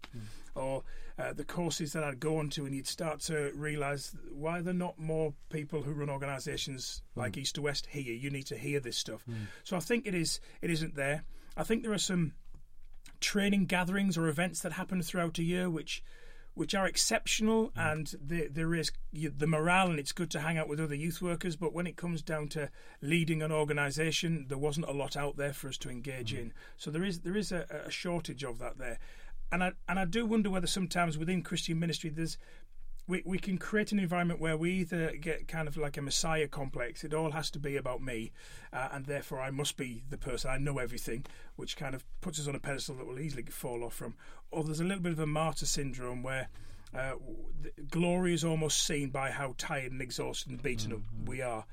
Or 0.55 0.83
uh, 1.17 1.31
the 1.31 1.45
courses 1.45 1.93
that 1.93 2.03
I'd 2.03 2.19
go 2.19 2.37
on 2.37 2.49
to, 2.51 2.65
and 2.65 2.75
you'd 2.75 2.85
start 2.85 3.21
to 3.21 3.51
realise 3.55 4.13
why 4.33 4.59
there 4.59 4.59
are 4.59 4.63
there 4.63 4.73
not 4.73 4.99
more 4.99 5.33
people 5.49 5.83
who 5.83 5.93
run 5.93 6.09
organisations 6.09 7.01
like 7.15 7.37
East 7.37 7.55
to 7.55 7.61
West 7.61 7.87
here? 7.89 8.13
You 8.13 8.29
need 8.29 8.47
to 8.47 8.57
hear 8.57 8.81
this 8.81 8.97
stuff. 8.97 9.23
So 9.63 9.77
I 9.77 9.79
think 9.79 10.05
it 10.05 10.13
is. 10.13 10.41
It 10.61 10.69
isn't 10.69 10.95
there. 10.95 11.23
I 11.55 11.63
think 11.63 11.83
there 11.83 11.93
are 11.93 11.97
some 11.97 12.33
training 13.21 13.67
gatherings 13.67 14.17
or 14.17 14.27
events 14.27 14.61
that 14.61 14.73
happen 14.73 15.01
throughout 15.01 15.37
a 15.37 15.43
year 15.43 15.69
which 15.69 16.03
which 16.53 16.75
are 16.75 16.85
exceptional 16.85 17.69
mm. 17.69 17.91
and 17.91 18.15
the, 18.21 18.47
there 18.47 18.75
is 18.75 18.91
the 19.13 19.47
morale 19.47 19.89
and 19.89 19.99
it's 19.99 20.11
good 20.11 20.29
to 20.31 20.39
hang 20.39 20.57
out 20.57 20.67
with 20.67 20.79
other 20.79 20.95
youth 20.95 21.21
workers 21.21 21.55
but 21.55 21.73
when 21.73 21.87
it 21.87 21.95
comes 21.95 22.21
down 22.21 22.47
to 22.47 22.69
leading 23.01 23.41
an 23.41 23.51
organisation 23.51 24.45
there 24.49 24.57
wasn't 24.57 24.85
a 24.87 24.91
lot 24.91 25.15
out 25.15 25.37
there 25.37 25.53
for 25.53 25.67
us 25.67 25.77
to 25.77 25.89
engage 25.89 26.33
mm. 26.33 26.39
in. 26.39 26.53
So 26.77 26.91
there 26.91 27.03
is 27.03 27.19
there 27.19 27.37
is 27.37 27.51
a, 27.51 27.65
a 27.85 27.91
shortage 27.91 28.43
of 28.43 28.59
that 28.59 28.77
there. 28.77 28.99
And 29.51 29.63
I 29.63 29.71
and 29.87 29.99
I 29.99 30.05
do 30.05 30.25
wonder 30.25 30.49
whether 30.49 30.67
sometimes 30.67 31.17
within 31.17 31.41
Christian 31.41 31.79
ministry 31.79 32.09
there's 32.09 32.37
we, 33.11 33.21
we 33.25 33.37
can 33.37 33.57
create 33.57 33.91
an 33.91 33.99
environment 33.99 34.39
where 34.39 34.55
we 34.55 34.71
either 34.71 35.11
get 35.19 35.45
kind 35.45 35.67
of 35.67 35.75
like 35.75 35.97
a 35.97 36.01
messiah 36.01 36.47
complex. 36.47 37.03
It 37.03 37.13
all 37.13 37.31
has 37.31 37.51
to 37.51 37.59
be 37.59 37.75
about 37.75 38.01
me, 38.01 38.31
uh, 38.71 38.87
and 38.93 39.05
therefore 39.05 39.41
I 39.41 39.51
must 39.51 39.75
be 39.75 40.03
the 40.09 40.17
person. 40.17 40.49
I 40.49 40.57
know 40.57 40.77
everything, 40.77 41.25
which 41.57 41.75
kind 41.75 41.93
of 41.93 42.05
puts 42.21 42.39
us 42.39 42.47
on 42.47 42.55
a 42.55 42.59
pedestal 42.59 42.95
that 42.95 43.05
will 43.05 43.19
easily 43.19 43.43
fall 43.43 43.83
off 43.83 43.95
from. 43.95 44.15
Or 44.49 44.63
there's 44.63 44.79
a 44.79 44.85
little 44.85 45.03
bit 45.03 45.11
of 45.11 45.19
a 45.19 45.27
martyr 45.27 45.65
syndrome 45.65 46.23
where 46.23 46.47
uh, 46.97 47.15
the 47.61 47.81
glory 47.81 48.33
is 48.33 48.45
almost 48.45 48.87
seen 48.87 49.09
by 49.09 49.31
how 49.31 49.55
tired 49.57 49.91
and 49.91 50.01
exhausted 50.01 50.49
and 50.49 50.63
beaten 50.63 50.93
up 50.93 51.01
we 51.25 51.41
are. 51.41 51.65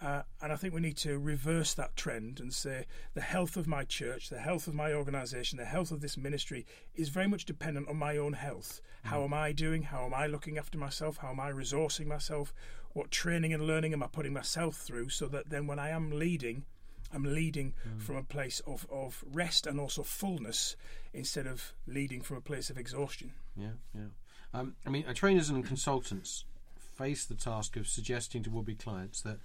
Uh, 0.00 0.22
and 0.40 0.52
I 0.52 0.56
think 0.56 0.74
we 0.74 0.80
need 0.80 0.96
to 0.98 1.18
reverse 1.18 1.74
that 1.74 1.96
trend 1.96 2.38
and 2.38 2.54
say 2.54 2.86
the 3.14 3.20
health 3.20 3.56
of 3.56 3.66
my 3.66 3.84
church, 3.84 4.28
the 4.28 4.38
health 4.38 4.68
of 4.68 4.74
my 4.74 4.92
organisation, 4.92 5.58
the 5.58 5.64
health 5.64 5.90
of 5.90 6.00
this 6.00 6.16
ministry 6.16 6.66
is 6.94 7.08
very 7.08 7.26
much 7.26 7.44
dependent 7.44 7.88
on 7.88 7.96
my 7.96 8.16
own 8.16 8.34
health. 8.34 8.80
How 9.02 9.24
am 9.24 9.34
I 9.34 9.52
doing? 9.52 9.82
How 9.82 10.04
am 10.04 10.14
I 10.14 10.26
looking 10.26 10.56
after 10.56 10.78
myself? 10.78 11.16
How 11.16 11.30
am 11.30 11.40
I 11.40 11.50
resourcing 11.50 12.06
myself? 12.06 12.54
What 12.92 13.10
training 13.10 13.52
and 13.52 13.66
learning 13.66 13.92
am 13.92 14.02
I 14.02 14.06
putting 14.06 14.32
myself 14.32 14.76
through 14.76 15.08
so 15.08 15.26
that 15.26 15.50
then 15.50 15.66
when 15.66 15.80
I 15.80 15.88
am 15.88 16.12
leading, 16.12 16.64
I'm 17.12 17.24
leading 17.24 17.74
from 17.98 18.16
a 18.16 18.22
place 18.22 18.60
of, 18.66 18.86
of 18.90 19.24
rest 19.32 19.66
and 19.66 19.80
also 19.80 20.02
fullness 20.02 20.76
instead 21.12 21.46
of 21.46 21.72
leading 21.86 22.22
from 22.22 22.36
a 22.36 22.40
place 22.40 22.70
of 22.70 22.78
exhaustion. 22.78 23.32
Yeah, 23.56 23.72
yeah. 23.94 24.08
Um, 24.54 24.76
I 24.86 24.90
mean, 24.90 25.04
trainers 25.14 25.50
and 25.50 25.64
consultants 25.64 26.44
face 26.78 27.24
the 27.24 27.34
task 27.34 27.76
of 27.76 27.86
suggesting 27.86 28.42
to 28.42 28.50
would-be 28.50 28.74
clients 28.74 29.20
that 29.22 29.38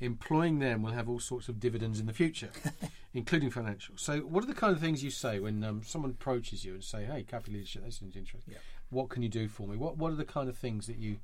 employing 0.00 0.58
them 0.58 0.82
will 0.82 0.92
have 0.92 1.08
all 1.08 1.20
sorts 1.20 1.48
of 1.48 1.58
dividends 1.60 1.98
in 2.00 2.06
the 2.06 2.12
future, 2.12 2.50
including 3.14 3.50
financial. 3.50 3.94
So, 3.96 4.20
what 4.20 4.44
are 4.44 4.46
the 4.46 4.54
kind 4.54 4.74
of 4.74 4.80
things 4.80 5.02
you 5.02 5.10
say 5.10 5.38
when 5.40 5.62
um, 5.64 5.82
someone 5.84 6.10
approaches 6.10 6.64
you 6.64 6.74
and 6.74 6.84
say, 6.84 7.04
"Hey, 7.04 7.22
Cafe 7.22 7.50
Leadership, 7.52 7.84
that 7.84 7.92
seems 7.92 8.16
interesting. 8.16 8.54
Yeah. 8.54 8.60
What 8.90 9.08
can 9.08 9.22
you 9.22 9.28
do 9.28 9.48
for 9.48 9.66
me?" 9.66 9.76
What 9.76 9.96
What 9.96 10.12
are 10.12 10.16
the 10.16 10.24
kind 10.24 10.48
of 10.48 10.56
things 10.56 10.86
that 10.86 10.98
you, 10.98 11.16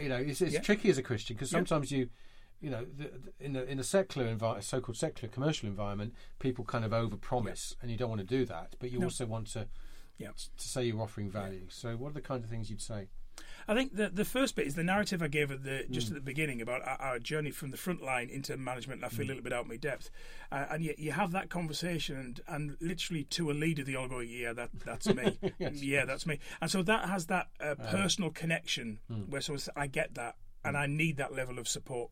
you 0.00 0.08
know, 0.08 0.16
it's, 0.16 0.40
it's 0.40 0.54
Yeah. 0.54 0.60
tricky 0.60 0.90
as 0.90 0.98
a 0.98 1.02
Christian 1.02 1.36
because 1.36 1.52
Yeah. 1.52 1.58
sometimes 1.58 1.90
you. 1.92 2.08
You 2.62 2.68
know, 2.68 2.84
the, 2.84 3.04
the, 3.04 3.32
in 3.46 3.56
a 3.56 3.62
in 3.62 3.78
a 3.78 3.82
secular 3.82 4.28
envi- 4.36 4.62
so-called 4.62 4.98
secular 4.98 5.32
commercial 5.32 5.66
environment, 5.66 6.12
people 6.40 6.62
kind 6.62 6.84
of 6.84 6.90
overpromise, 6.90 7.74
and 7.80 7.90
you 7.90 7.96
don't 7.96 8.10
want 8.10 8.20
to 8.20 8.26
do 8.26 8.44
that. 8.44 8.76
But 8.78 8.90
you 8.92 8.98
No. 8.98 9.06
also 9.06 9.24
want 9.24 9.46
to 9.52 9.66
Yeah. 10.18 10.32
to 10.58 10.68
say 10.68 10.84
you're 10.84 11.00
offering 11.00 11.30
value. 11.30 11.68
So, 11.70 11.96
what 11.96 12.10
are 12.10 12.12
the 12.12 12.20
kind 12.20 12.44
of 12.44 12.50
things 12.50 12.68
you'd 12.68 12.82
say? 12.82 13.08
I 13.68 13.74
think 13.74 13.94
the 13.94 14.08
the 14.08 14.24
first 14.24 14.56
bit 14.56 14.66
is 14.66 14.74
the 14.74 14.84
narrative 14.84 15.22
I 15.22 15.28
gave 15.28 15.50
at 15.50 15.64
the 15.64 15.84
just 15.90 16.08
mm. 16.08 16.10
at 16.10 16.14
the 16.16 16.20
beginning 16.20 16.60
about 16.60 16.82
our, 16.82 16.96
our 17.00 17.18
journey 17.18 17.50
from 17.50 17.70
the 17.70 17.76
front 17.76 18.02
line 18.02 18.28
into 18.28 18.56
management. 18.56 19.02
And 19.02 19.06
I 19.06 19.08
feel 19.08 19.22
a 19.22 19.24
mm. 19.24 19.28
little 19.28 19.42
bit 19.42 19.52
out 19.52 19.62
of 19.62 19.68
my 19.68 19.76
depth, 19.76 20.10
uh, 20.50 20.66
and 20.70 20.84
yet 20.84 20.98
you 20.98 21.12
have 21.12 21.32
that 21.32 21.50
conversation, 21.50 22.16
and, 22.16 22.40
and 22.48 22.76
literally 22.80 23.24
to 23.24 23.50
a 23.50 23.52
leader, 23.52 23.84
they 23.84 23.94
all 23.94 24.08
go, 24.08 24.20
"Yeah, 24.20 24.52
that 24.52 24.70
that's 24.84 25.06
me. 25.06 25.38
Yes. 25.58 25.72
Mm, 25.72 25.82
yeah, 25.82 26.04
that's 26.04 26.26
me." 26.26 26.38
And 26.60 26.70
so 26.70 26.82
that 26.82 27.08
has 27.08 27.26
that 27.26 27.48
uh, 27.60 27.74
uh-huh. 27.78 27.90
personal 27.90 28.30
connection 28.30 29.00
where 29.28 29.40
someone 29.40 29.60
says, 29.60 29.70
"I 29.76 29.86
get 29.86 30.14
that, 30.14 30.36
and 30.64 30.76
I 30.76 30.86
need 30.86 31.16
that 31.18 31.34
level 31.34 31.58
of 31.58 31.68
support." 31.68 32.10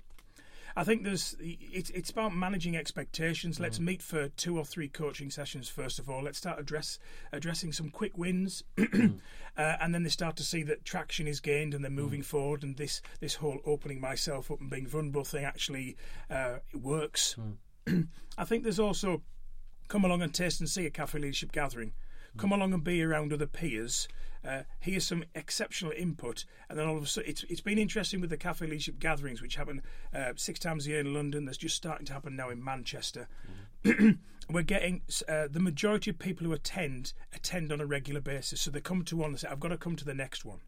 I 0.77 0.85
think 0.85 1.05
there's 1.05 1.37
it's 1.41 1.91
it's 1.91 2.11
about 2.11 2.35
managing 2.35 2.77
expectations. 2.77 3.61
Let's 3.61 3.79
mm. 3.79 3.85
meet 3.85 4.03
for 4.03 4.29
two 4.29 4.59
or 4.59 4.65
three 4.65 4.89
coaching 4.89 5.31
sessions 5.31 5.69
first 5.69 5.99
of 5.99 6.09
all. 6.09 6.23
Let's 6.23 6.39
start 6.39 6.59
address 6.59 6.99
addressing 7.33 7.73
some 7.73 7.91
quick 7.91 8.17
wins, 8.17 8.65
mm. 8.77 9.19
uh, 9.57 9.77
and 9.81 9.95
then 9.95 10.03
they 10.03 10.09
start 10.09 10.37
to 10.37 10.43
see 10.43 10.63
that 10.65 10.85
traction 10.85 11.27
is 11.27 11.41
gained 11.41 11.75
and 11.75 11.83
they're 11.83 11.91
mm. 11.91 11.97
moving 11.97 12.23
forward. 12.23 12.63
And 12.63 12.77
this 12.77 13.01
this 13.21 13.37
whole 13.37 13.59
opening 13.65 14.01
myself 14.01 14.51
up 14.51 14.61
and 14.61 14.71
being 14.71 14.87
vulnerable 14.87 15.25
thing 15.25 15.45
actually 15.45 15.97
uh, 16.31 16.59
works. 16.75 17.37
I 18.39 18.45
think 18.45 18.63
there's 18.63 18.81
also 18.81 19.23
come 19.89 20.05
along 20.05 20.23
and 20.23 20.33
taste 20.33 20.61
and 20.61 20.69
see 20.69 20.87
a 20.87 20.91
cafe 20.91 21.19
leadership 21.19 21.53
gathering. 21.53 21.93
Come 22.37 22.53
along 22.53 22.73
and 22.73 22.85
be 22.85 23.03
around 23.03 23.33
other 23.33 23.47
peers. 23.47 24.07
Uh, 24.47 24.63
hear 24.81 25.01
some 25.01 25.25
exceptional 25.35 25.93
input, 25.97 26.45
and 26.69 26.79
then 26.79 26.87
all 26.87 26.97
of 26.97 27.03
a 27.03 27.07
sudden, 27.07 27.31
it's 27.31 27.45
it's 27.49 27.61
been 27.61 27.79
interesting 27.79 28.21
with 28.21 28.31
the 28.31 28.37
cafe 28.37 28.67
leadership 28.67 28.99
gatherings, 28.99 29.43
which 29.43 29.57
happen 29.57 29.83
uh, 30.15 30.33
six 30.37 30.59
times 30.59 30.87
a 30.87 30.91
year 30.91 31.01
in 31.01 31.15
London. 31.15 31.45
There's 31.45 31.59
just 31.59 31.77
starting 31.77 32.07
to 32.07 32.13
happen 32.13 32.37
now 32.37 32.51
in 32.51 32.63
Manchester. 32.63 33.29
We're 34.51 34.63
getting 34.63 35.03
uh, 35.29 35.49
the 35.51 35.61
majority 35.61 36.11
of 36.11 36.19
people 36.19 36.47
who 36.47 36.53
attend 36.53 37.13
attend 37.35 37.73
on 37.73 37.81
a 37.81 37.87
regular 37.87 38.21
basis, 38.21 38.61
so 38.61 38.71
they 38.71 38.81
come 38.81 39.05
to 39.05 39.17
one 39.17 39.31
and 39.31 39.41
say, 39.41 39.49
"I've 39.49 39.61
got 39.61 39.69
to 39.69 39.79
come 39.79 39.97
to 39.97 40.05
the 40.05 40.15
next 40.15 40.45
one." 40.45 40.61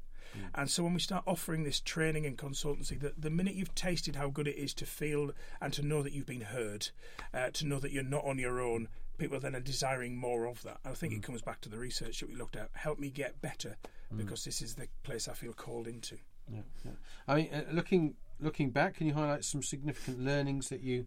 And 0.54 0.70
so 0.70 0.84
when 0.84 0.94
we 0.94 1.00
start 1.00 1.24
offering 1.26 1.64
this 1.64 1.80
training 1.80 2.26
and 2.26 2.36
consultancy, 2.36 2.98
the, 2.98 3.12
the 3.18 3.30
minute 3.30 3.54
you've 3.54 3.74
tasted 3.74 4.16
how 4.16 4.28
good 4.28 4.46
it 4.46 4.56
is 4.56 4.74
to 4.74 4.86
feel 4.86 5.32
and 5.60 5.72
to 5.72 5.82
know 5.82 6.02
that 6.02 6.12
you've 6.12 6.26
been 6.26 6.40
heard, 6.42 6.88
uh, 7.34 7.50
to 7.50 7.66
know 7.66 7.78
that 7.80 7.92
you're 7.92 8.02
not 8.02 8.24
on 8.24 8.38
your 8.38 8.60
own, 8.60 8.88
people 9.20 9.38
then 9.38 9.54
are 9.54 9.60
desiring 9.60 10.16
more 10.16 10.46
of 10.46 10.62
that. 10.62 10.78
I 10.84 10.90
think 10.92 11.12
it 11.12 11.22
comes 11.22 11.42
back 11.42 11.60
to 11.62 11.68
the 11.68 11.78
research 11.78 12.20
that 12.20 12.28
we 12.28 12.34
looked 12.34 12.56
at. 12.56 12.70
Help 12.74 12.98
me 12.98 13.10
get 13.10 13.40
better 13.40 13.76
because 14.16 14.44
this 14.44 14.60
is 14.60 14.74
the 14.74 14.88
place 15.04 15.28
I 15.28 15.34
feel 15.34 15.52
called 15.52 15.86
into. 15.86 16.16
Yeah, 16.52 16.62
yeah. 16.84 16.90
I 17.28 17.34
mean, 17.36 17.50
uh, 17.54 17.62
looking 17.72 18.14
looking 18.40 18.70
back, 18.70 18.96
can 18.96 19.06
you 19.06 19.14
highlight 19.14 19.44
some 19.44 19.62
significant 19.62 20.18
learnings 20.24 20.68
that 20.70 20.80
you 20.80 21.06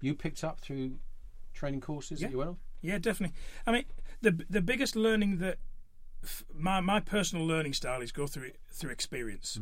you 0.00 0.14
picked 0.14 0.44
up 0.44 0.60
through 0.60 0.98
training 1.54 1.80
courses 1.80 2.20
Yeah. 2.20 2.28
that 2.28 2.32
you 2.32 2.38
went 2.38 2.50
on? 2.50 2.56
Yeah, 2.82 2.98
definitely. 2.98 3.36
I 3.66 3.72
mean, 3.72 3.84
the 4.20 4.44
the 4.48 4.60
biggest 4.62 4.94
learning 4.94 5.38
that 5.38 5.58
my 6.54 6.80
my 6.80 7.00
personal 7.00 7.46
learning 7.46 7.72
style 7.74 8.00
is 8.02 8.12
go 8.12 8.26
through 8.26 8.52
through 8.70 8.90
experience, 8.90 9.58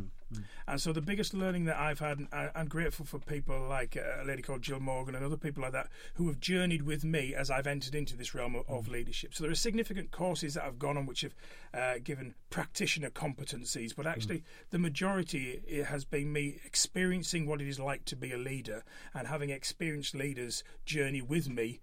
and 0.66 0.81
so 0.81 0.92
the 0.92 1.03
biggest 1.03 1.35
learning 1.35 1.66
that 1.66 1.77
I've 1.77 1.98
had, 1.98 2.18
and 2.18 2.29
I, 2.33 2.48
I'm 2.55 2.66
grateful 2.66 3.05
for 3.05 3.18
people 3.18 3.68
like 3.68 3.96
uh, 3.96 4.22
a 4.22 4.25
lady 4.25 4.40
called 4.42 4.62
Jill 4.62 4.81
Morgan 4.81 5.14
and 5.14 5.25
other 5.25 5.37
people 5.37 5.62
like 5.62 5.72
that 5.72 5.88
who 6.14 6.29
have 6.29 6.40
journeyed 6.40 6.83
with 6.83 7.05
me 7.05 7.35
as 7.35 7.51
I've 7.51 7.66
entered 7.66 7.94
into 7.94 8.16
this 8.16 8.35
realm 8.35 8.55
of, 8.55 8.64
of 8.68 8.88
leadership. 8.88 9.35
So 9.35 9.44
there 9.44 9.51
are 9.53 9.57
significant 9.57 10.11
courses 10.11 10.55
that 10.55 10.64
I've 10.64 10.79
gone 10.79 10.96
on 10.96 11.05
which 11.05 11.20
have 11.20 11.35
uh, 11.75 11.94
given 12.03 12.35
practitioner 12.48 13.11
competencies, 13.11 13.94
but 13.94 14.07
actually 14.07 14.42
the 14.70 14.79
majority 14.79 15.62
it 15.66 15.85
has 15.87 16.05
been 16.05 16.33
me 16.33 16.61
experiencing 16.64 17.46
what 17.46 17.61
it 17.61 17.68
is 17.68 17.79
like 17.79 18.05
to 18.07 18.16
be 18.16 18.33
a 18.33 18.38
leader 18.38 18.85
and 19.14 19.29
having 19.29 19.51
experienced 19.51 20.14
leaders 20.14 20.64
journey 20.87 21.20
with 21.20 21.48
me 21.48 21.81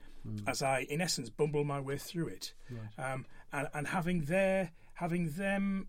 as 0.48 0.62
I, 0.62 0.86
in 0.90 1.02
essence, 1.02 1.30
bumble 1.30 1.64
my 1.64 1.80
way 1.80 1.98
through 1.98 2.28
it, 2.28 2.54
um, 2.98 3.26
and, 3.52 3.68
and 3.74 3.88
having 3.88 4.26
their 4.26 4.72
having 4.94 5.32
them 5.32 5.88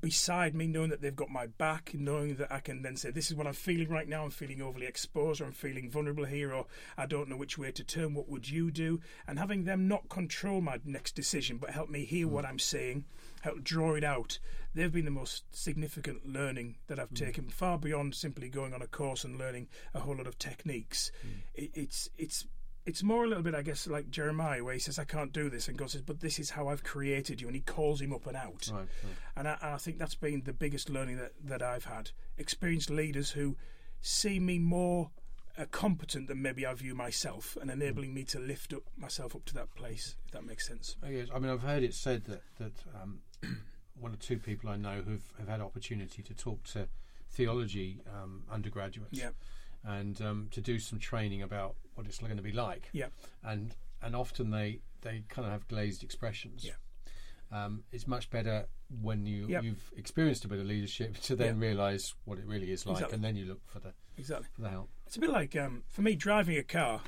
beside 0.00 0.54
me, 0.54 0.66
knowing 0.66 0.90
that 0.90 1.00
they've 1.00 1.14
got 1.14 1.30
my 1.30 1.46
back, 1.46 1.92
knowing 1.94 2.36
that 2.36 2.52
I 2.52 2.60
can 2.60 2.82
then 2.82 2.96
say, 2.96 3.10
This 3.10 3.30
is 3.30 3.36
what 3.36 3.46
I'm 3.46 3.52
feeling 3.52 3.88
right 3.88 4.08
now. 4.08 4.24
I'm 4.24 4.30
feeling 4.30 4.62
overly 4.62 4.86
exposed, 4.86 5.40
or 5.40 5.44
I'm 5.44 5.52
feeling 5.52 5.90
vulnerable 5.90 6.24
here, 6.24 6.52
or 6.52 6.66
I 6.96 7.06
don't 7.06 7.28
know 7.28 7.36
which 7.36 7.58
way 7.58 7.72
to 7.72 7.84
turn. 7.84 8.14
What 8.14 8.28
would 8.28 8.48
you 8.48 8.70
do? 8.70 9.00
And 9.26 9.38
having 9.38 9.64
them 9.64 9.88
not 9.88 10.08
control 10.08 10.60
my 10.60 10.78
next 10.84 11.14
decision, 11.14 11.58
but 11.58 11.70
help 11.70 11.88
me 11.88 12.04
hear 12.04 12.26
hmm. 12.26 12.32
what 12.32 12.44
I'm 12.44 12.58
saying, 12.58 13.04
help 13.42 13.62
draw 13.62 13.94
it 13.94 14.04
out. 14.04 14.38
They've 14.74 14.92
been 14.92 15.06
the 15.06 15.10
most 15.10 15.44
significant 15.50 16.26
learning 16.26 16.76
that 16.86 16.98
I've 16.98 17.08
hmm. 17.08 17.14
taken, 17.14 17.48
far 17.48 17.78
beyond 17.78 18.14
simply 18.14 18.48
going 18.48 18.74
on 18.74 18.82
a 18.82 18.86
course 18.86 19.24
and 19.24 19.38
learning 19.38 19.68
a 19.94 20.00
whole 20.00 20.16
lot 20.16 20.26
of 20.26 20.38
techniques. 20.38 21.10
Hmm. 21.22 21.28
It, 21.54 21.70
it's 21.74 22.08
it's 22.16 22.46
it's 22.86 23.02
more 23.02 23.24
a 23.24 23.28
little 23.28 23.42
bit, 23.42 23.54
I 23.54 23.62
guess, 23.62 23.86
like 23.86 24.10
Jeremiah, 24.10 24.64
where 24.64 24.74
he 24.74 24.80
says, 24.80 24.98
"I 24.98 25.04
can't 25.04 25.32
do 25.32 25.50
this," 25.50 25.68
and 25.68 25.76
God 25.76 25.90
says, 25.90 26.02
"But 26.02 26.20
this 26.20 26.38
is 26.38 26.50
how 26.50 26.68
I've 26.68 26.82
created 26.84 27.40
you," 27.40 27.46
and 27.48 27.54
He 27.56 27.62
calls 27.62 28.00
him 28.00 28.12
up 28.12 28.26
and 28.26 28.36
out. 28.36 28.70
Right, 28.72 28.80
right. 28.80 29.16
And 29.36 29.48
I, 29.48 29.58
and 29.60 29.74
I 29.74 29.76
think 29.76 29.98
that's 29.98 30.14
been 30.14 30.42
the 30.44 30.52
biggest 30.52 30.88
learning 30.88 31.18
that 31.18 31.32
that 31.44 31.62
I've 31.62 31.84
had. 31.84 32.10
Experienced 32.38 32.90
leaders 32.90 33.30
who 33.32 33.56
see 34.00 34.38
me 34.40 34.58
more 34.58 35.10
uh, 35.58 35.66
competent 35.70 36.28
than 36.28 36.40
maybe 36.40 36.64
I 36.64 36.72
view 36.74 36.94
myself, 36.94 37.56
and 37.60 37.70
enabling 37.70 38.14
me 38.14 38.24
to 38.24 38.38
lift 38.38 38.72
up 38.72 38.82
myself 38.96 39.34
up 39.34 39.44
to 39.46 39.54
that 39.54 39.74
place. 39.74 40.16
If 40.26 40.32
that 40.32 40.44
makes 40.44 40.66
sense. 40.66 40.96
Oh, 41.02 41.08
yes. 41.08 41.28
I 41.34 41.38
mean, 41.38 41.50
I've 41.50 41.62
heard 41.62 41.82
it 41.82 41.94
said 41.94 42.24
that 42.26 42.42
that 42.58 42.72
um, 43.02 43.20
one 44.00 44.12
or 44.12 44.16
two 44.16 44.38
people 44.38 44.70
I 44.70 44.76
know 44.76 45.02
who've 45.02 45.32
have 45.38 45.48
had 45.48 45.60
opportunity 45.60 46.22
to 46.22 46.34
talk 46.34 46.64
to 46.68 46.88
theology 47.30 48.00
um, 48.10 48.44
undergraduates, 48.50 49.18
Yeah. 49.18 49.30
And 49.88 50.20
um, 50.22 50.48
to 50.50 50.60
do 50.60 50.78
some 50.78 50.98
training 50.98 51.42
about 51.42 51.74
what 51.94 52.06
it's 52.06 52.18
going 52.18 52.36
to 52.36 52.42
be 52.42 52.52
like. 52.52 52.88
Yeah. 52.92 53.06
and 53.42 53.74
and 54.02 54.14
often 54.14 54.50
they 54.50 54.80
they 55.00 55.24
kind 55.28 55.46
of 55.46 55.52
have 55.52 55.66
glazed 55.68 56.02
expressions. 56.02 56.64
Yeah. 56.64 56.72
Um, 57.50 57.82
it's 57.92 58.06
much 58.06 58.28
better 58.30 58.66
when 59.02 59.24
you 59.26 59.46
Yep. 59.48 59.62
you've 59.64 59.92
experienced 59.96 60.44
a 60.44 60.48
bit 60.48 60.58
of 60.60 60.66
leadership 60.66 61.16
to 61.22 61.34
then 61.36 61.54
Yeah. 61.60 61.68
realise 61.68 62.14
what 62.24 62.38
it 62.38 62.44
really 62.46 62.70
is 62.70 62.84
like, 62.86 62.96
Exactly. 62.96 63.14
and 63.16 63.24
then 63.24 63.36
you 63.36 63.46
look 63.46 63.62
for 63.66 63.80
the 63.80 63.92
Exactly. 64.18 64.48
for 64.52 64.60
the 64.62 64.70
help. 64.70 64.90
It's 65.06 65.16
a 65.16 65.20
bit 65.20 65.30
like 65.30 65.56
um, 65.56 65.82
for 65.88 66.02
me 66.02 66.14
driving 66.14 66.56
a 66.58 66.62
car. 66.62 67.02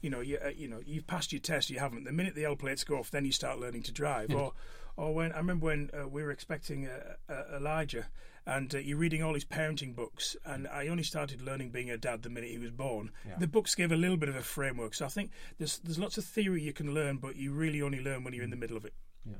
You 0.00 0.10
know, 0.10 0.20
you, 0.20 0.38
uh, 0.44 0.50
you 0.50 0.68
know, 0.68 0.80
you've 0.86 1.06
passed 1.08 1.32
your 1.32 1.40
test, 1.40 1.70
you 1.70 1.80
haven't. 1.80 2.04
The 2.04 2.12
minute 2.12 2.34
the 2.36 2.44
L 2.44 2.54
plates 2.54 2.84
go 2.84 2.98
off, 2.98 3.10
then 3.10 3.24
you 3.24 3.32
start 3.32 3.58
learning 3.58 3.82
to 3.84 3.92
drive. 3.92 4.32
Or, 4.32 4.52
or 4.98 5.14
when 5.14 5.32
I 5.32 5.38
remember 5.38 5.66
when 5.66 5.90
uh, 5.94 6.08
we 6.08 6.22
were 6.22 6.32
expecting 6.32 6.88
uh, 6.88 7.32
uh, 7.32 7.56
Elijah, 7.56 8.06
and 8.44 8.74
uh, 8.74 8.78
you're 8.78 8.98
reading 8.98 9.22
all 9.22 9.34
his 9.34 9.44
parenting 9.44 9.94
books, 9.94 10.36
and 10.44 10.66
I 10.66 10.88
only 10.88 11.04
started 11.04 11.40
learning 11.40 11.70
being 11.70 11.88
a 11.88 11.96
dad 11.96 12.22
the 12.22 12.30
minute 12.30 12.50
he 12.50 12.58
was 12.58 12.72
born. 12.72 13.12
Yeah. 13.26 13.36
The 13.38 13.46
books 13.46 13.76
gave 13.76 13.92
a 13.92 13.96
little 13.96 14.16
bit 14.16 14.28
of 14.28 14.34
a 14.34 14.42
framework, 14.42 14.94
so 14.94 15.06
I 15.06 15.08
think 15.08 15.30
there's 15.58 15.78
there's 15.78 16.00
lots 16.00 16.18
of 16.18 16.24
theory 16.24 16.62
you 16.62 16.72
can 16.72 16.94
learn, 16.94 17.18
but 17.18 17.36
you 17.36 17.52
really 17.52 17.80
only 17.80 18.02
learn 18.02 18.24
when 18.24 18.34
you're 18.34 18.42
in 18.42 18.50
the 18.50 18.56
middle 18.56 18.76
of 18.76 18.84
it. 18.84 18.94
Yeah. 19.24 19.36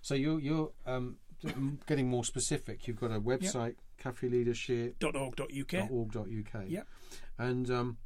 So 0.00 0.14
you're 0.14 0.40
you're 0.40 0.70
um, 0.86 1.18
getting 1.86 2.08
more 2.08 2.24
specific. 2.24 2.88
You've 2.88 3.00
got 3.00 3.12
a 3.12 3.20
website, 3.20 3.74
cafeleadership.org.uk, 4.02 5.90
.org.uk. 5.90 6.64
Yep. 6.68 6.86
and 7.38 7.70
um, 7.70 7.98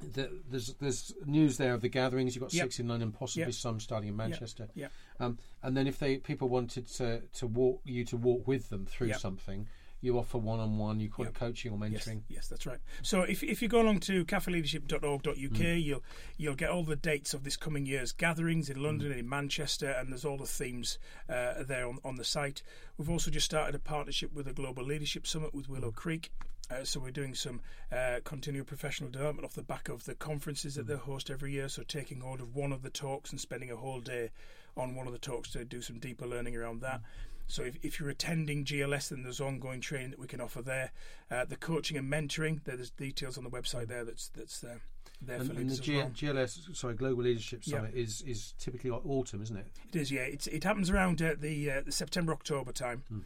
the, 0.00 0.30
there's 0.50 0.74
there's 0.74 1.12
news 1.26 1.56
there 1.56 1.74
of 1.74 1.80
the 1.80 1.88
gatherings. 1.88 2.34
You've 2.34 2.42
got 2.42 2.52
Yep. 2.54 2.64
six 2.64 2.78
in 2.80 2.88
London, 2.88 3.12
possibly 3.12 3.44
Yep. 3.46 3.54
some 3.54 3.80
starting 3.80 4.08
in 4.08 4.16
Manchester. 4.16 4.68
Yep. 4.74 4.92
Um, 5.20 5.38
and 5.62 5.76
then 5.76 5.86
if 5.86 5.98
they 5.98 6.16
people 6.18 6.48
wanted 6.48 6.88
to 6.94 7.20
to 7.34 7.46
walk 7.46 7.80
you 7.84 8.04
to 8.06 8.16
walk 8.16 8.46
with 8.46 8.68
them 8.68 8.86
through 8.86 9.12
something, 9.14 9.66
you 10.02 10.18
offer 10.18 10.36
one 10.36 10.60
on 10.60 10.76
one. 10.76 11.00
You 11.00 11.08
call 11.08 11.24
Yep. 11.24 11.34
it 11.36 11.38
coaching 11.38 11.72
or 11.72 11.78
mentoring. 11.78 12.22
yes, 12.28 12.48
that's 12.48 12.66
right. 12.66 12.80
So 13.02 13.22
if, 13.22 13.42
if 13.42 13.62
you 13.62 13.68
go 13.68 13.80
along 13.80 14.00
to 14.00 14.24
cafeleadership.org.uk, 14.26 15.34
Mm. 15.34 15.82
you'll 15.82 16.02
you'll 16.36 16.54
get 16.56 16.70
all 16.70 16.84
the 16.84 16.96
dates 16.96 17.32
of 17.34 17.44
this 17.44 17.56
coming 17.56 17.86
year's 17.86 18.12
gatherings 18.12 18.68
in 18.68 18.82
London 18.82 19.08
Mm. 19.08 19.12
and 19.12 19.20
in 19.20 19.28
Manchester, 19.28 19.90
and 19.90 20.10
there's 20.10 20.24
all 20.24 20.36
the 20.36 20.46
themes 20.46 20.98
uh, 21.28 21.62
there 21.62 21.86
on, 21.88 21.98
on 22.04 22.16
the 22.16 22.24
site. 22.24 22.62
We've 22.98 23.08
also 23.10 23.30
just 23.30 23.46
started 23.46 23.74
a 23.74 23.78
partnership 23.78 24.32
with 24.34 24.46
the 24.46 24.52
Global 24.52 24.84
Leadership 24.84 25.26
Summit 25.26 25.54
with 25.54 25.68
Willow 25.68 25.90
Mm. 25.92 25.96
Creek. 25.96 26.30
Uh, 26.70 26.84
so 26.84 27.00
we're 27.00 27.10
doing 27.10 27.34
some 27.34 27.60
uh, 27.90 28.20
continual 28.24 28.64
professional 28.64 29.10
development 29.10 29.44
off 29.44 29.52
the 29.54 29.62
back 29.62 29.88
of 29.88 30.04
the 30.04 30.14
conferences 30.14 30.72
Mm. 30.74 30.76
that 30.76 30.86
they 30.86 30.96
host 30.96 31.30
every 31.30 31.52
year. 31.52 31.68
So 31.68 31.82
taking 31.82 32.20
hold 32.20 32.40
of 32.40 32.54
one 32.54 32.72
of 32.72 32.82
the 32.82 32.90
talks 32.90 33.30
and 33.30 33.40
spending 33.40 33.70
a 33.70 33.76
whole 33.76 34.00
day 34.00 34.30
on 34.76 34.94
one 34.94 35.06
of 35.06 35.12
the 35.12 35.18
talks 35.18 35.50
to 35.52 35.64
do 35.66 35.82
some 35.82 35.98
deeper 35.98 36.26
learning 36.26 36.56
around 36.56 36.80
that. 36.80 37.00
Mm. 37.00 37.04
So 37.52 37.64
if, 37.64 37.76
if 37.82 38.00
you're 38.00 38.08
attending 38.08 38.64
GLS, 38.64 39.10
then 39.10 39.24
there's 39.24 39.38
ongoing 39.40 39.82
training 39.82 40.10
that 40.12 40.18
we 40.18 40.26
can 40.26 40.40
offer 40.40 40.62
there. 40.62 40.90
Uh, 41.30 41.44
the 41.44 41.56
coaching 41.56 41.98
and 41.98 42.10
mentoring, 42.10 42.64
there's 42.64 42.88
details 42.88 43.36
on 43.36 43.44
the 43.44 43.50
website 43.50 43.88
there. 43.88 44.04
That's 44.04 44.28
that's 44.28 44.64
uh, 44.64 44.76
there 45.20 45.36
And, 45.36 45.52
for 45.52 45.60
and 45.60 45.68
the 45.68 45.76
G- 45.76 45.96
well. 45.98 46.08
GLS, 46.08 46.74
sorry, 46.74 46.94
Global 46.94 47.24
Leadership 47.24 47.60
Yeah. 47.64 47.76
Summit 47.76 47.94
is 47.94 48.22
is 48.22 48.54
typically 48.58 48.88
autumn, 48.90 49.42
isn't 49.42 49.56
it? 49.56 49.66
It 49.92 49.96
is, 50.00 50.10
yeah. 50.10 50.22
It's, 50.22 50.46
it 50.46 50.64
happens 50.64 50.88
around 50.88 51.20
uh, 51.20 51.34
the, 51.38 51.70
uh, 51.70 51.80
the 51.84 51.92
September 51.92 52.32
October 52.32 52.72
time, 52.72 53.02
Hmm. 53.10 53.18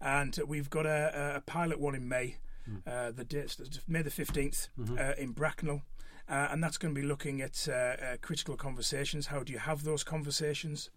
and 0.00 0.38
we've 0.46 0.70
got 0.70 0.86
a, 0.86 1.34
a 1.36 1.40
pilot 1.42 1.78
one 1.78 1.94
in 1.94 2.08
May. 2.08 2.38
Uh, 2.86 3.10
the 3.10 3.24
dates 3.24 3.58
May 3.86 4.00
the 4.00 4.08
15th 4.10 4.68
Mm-hmm. 4.80 4.96
uh, 4.98 5.12
in 5.18 5.32
Bracknell. 5.32 5.82
Uh, 6.26 6.48
and 6.50 6.64
that's 6.64 6.78
going 6.78 6.94
to 6.94 6.98
be 6.98 7.06
looking 7.06 7.42
at 7.42 7.68
uh, 7.68 7.72
uh, 7.74 8.16
critical 8.22 8.56
conversations. 8.56 9.26
How 9.26 9.42
do 9.42 9.52
you 9.52 9.58
have 9.58 9.84
those 9.84 10.02
conversations? 10.02 10.88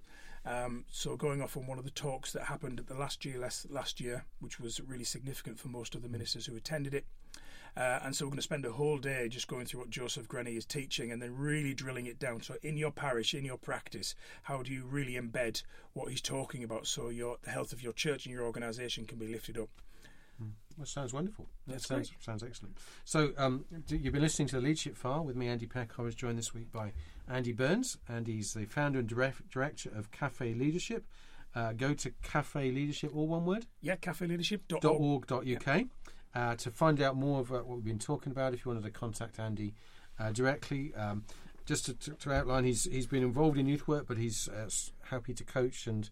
Um, 0.48 0.86
so, 0.90 1.18
going 1.18 1.42
off 1.42 1.58
on 1.58 1.68
one 1.68 1.78
of 1.78 1.84
the 1.84 1.92
talks 1.92 2.32
that 2.32 2.44
happened 2.44 2.80
at 2.80 2.88
the 2.88 2.94
last 2.94 3.22
GLS 3.22 3.70
last 3.70 4.00
year, 4.00 4.24
which 4.40 4.62
was 4.62 4.80
really 4.80 5.04
significant 5.04 5.60
for 5.60 5.68
most 5.68 5.94
of 5.94 6.02
the 6.02 6.08
ministers 6.08 6.46
who 6.46 6.56
attended 6.56 6.94
it. 6.94 7.06
Uh, 7.76 8.00
and 8.02 8.16
so, 8.16 8.24
we're 8.26 8.30
going 8.30 8.38
to 8.38 8.44
spend 8.44 8.66
a 8.66 8.72
whole 8.72 8.98
day 8.98 9.28
just 9.28 9.50
going 9.50 9.66
through 9.66 9.82
what 9.82 9.90
Joseph 9.90 10.30
Grenny 10.30 10.56
is 10.56 10.66
teaching 10.66 11.12
and 11.12 11.22
then 11.22 11.36
really 11.36 11.74
drilling 11.74 12.06
it 12.06 12.18
down. 12.18 12.42
So, 12.42 12.56
in 12.64 12.78
your 12.78 12.92
parish, 12.92 13.34
in 13.34 13.44
your 13.44 13.58
practice, 13.58 14.16
how 14.44 14.64
do 14.64 14.72
you 14.72 14.86
really 14.86 15.14
embed 15.14 15.64
what 15.92 16.12
he's 16.12 16.22
talking 16.22 16.64
about 16.64 16.88
so 16.88 17.10
your 17.10 17.38
the 17.44 17.52
health 17.52 17.74
of 17.74 17.84
your 17.84 17.94
church 17.94 18.26
and 18.26 18.34
your 18.34 18.46
organisation 18.46 19.06
can 19.06 19.20
be 19.20 19.28
lifted 19.28 19.58
up? 19.58 19.70
That 20.78 20.88
sounds 20.88 21.14
wonderful. 21.14 21.48
That 21.66 21.74
That's 21.74 21.88
sounds 21.88 22.12
sounds 22.20 22.44
excellent. 22.44 22.78
So 23.06 23.32
um, 23.38 23.66
you've 23.90 24.14
been 24.14 24.22
listening 24.22 24.48
to 24.50 24.58
the 24.58 24.62
Leadership 24.62 24.96
File 24.96 25.24
with 25.24 25.36
me, 25.36 25.48
Andy 25.48 25.66
Peck. 25.66 25.92
I 25.98 26.04
was 26.04 26.14
joined 26.16 26.38
this 26.38 26.54
week 26.54 26.72
by 26.72 26.94
Andy 27.28 27.52
Burns. 27.52 27.98
Andy's 28.08 28.54
the 28.54 28.66
founder 28.66 29.00
and 29.00 29.08
direct, 29.08 29.50
director 29.50 29.90
of 29.96 30.12
Cafe 30.12 30.54
Leadership. 30.54 31.06
Uh, 31.56 31.74
go 31.74 31.94
to 31.94 32.12
Cafe 32.22 32.72
Leadership, 32.72 33.16
all 33.16 33.28
one 33.28 33.46
word, 33.46 33.66
Yeah, 33.82 33.96
cafeleadership.org. 33.96 34.86
.org.uk 35.32 35.86
uh, 36.36 36.56
to 36.56 36.70
find 36.70 37.02
out 37.02 37.16
more 37.16 37.40
of 37.40 37.52
uh, 37.52 37.56
what 37.60 37.78
we've 37.78 37.86
been 37.86 37.98
talking 37.98 38.32
about. 38.32 38.54
If 38.54 38.64
you 38.64 38.70
wanted 38.70 38.84
to 38.84 38.92
contact 38.92 39.40
Andy 39.40 39.74
uh, 40.20 40.32
directly, 40.32 40.94
um, 40.94 41.24
just 41.66 41.86
to, 41.86 41.94
to, 41.96 42.12
to 42.12 42.32
outline, 42.32 42.64
he's 42.64 42.84
he's 42.84 43.08
been 43.08 43.24
involved 43.24 43.58
in 43.58 43.66
youth 43.66 43.88
work, 43.88 44.06
but 44.08 44.18
he's 44.18 44.48
uh, 44.50 44.70
happy 45.10 45.34
to 45.34 45.44
coach 45.44 45.88
and 45.88 46.10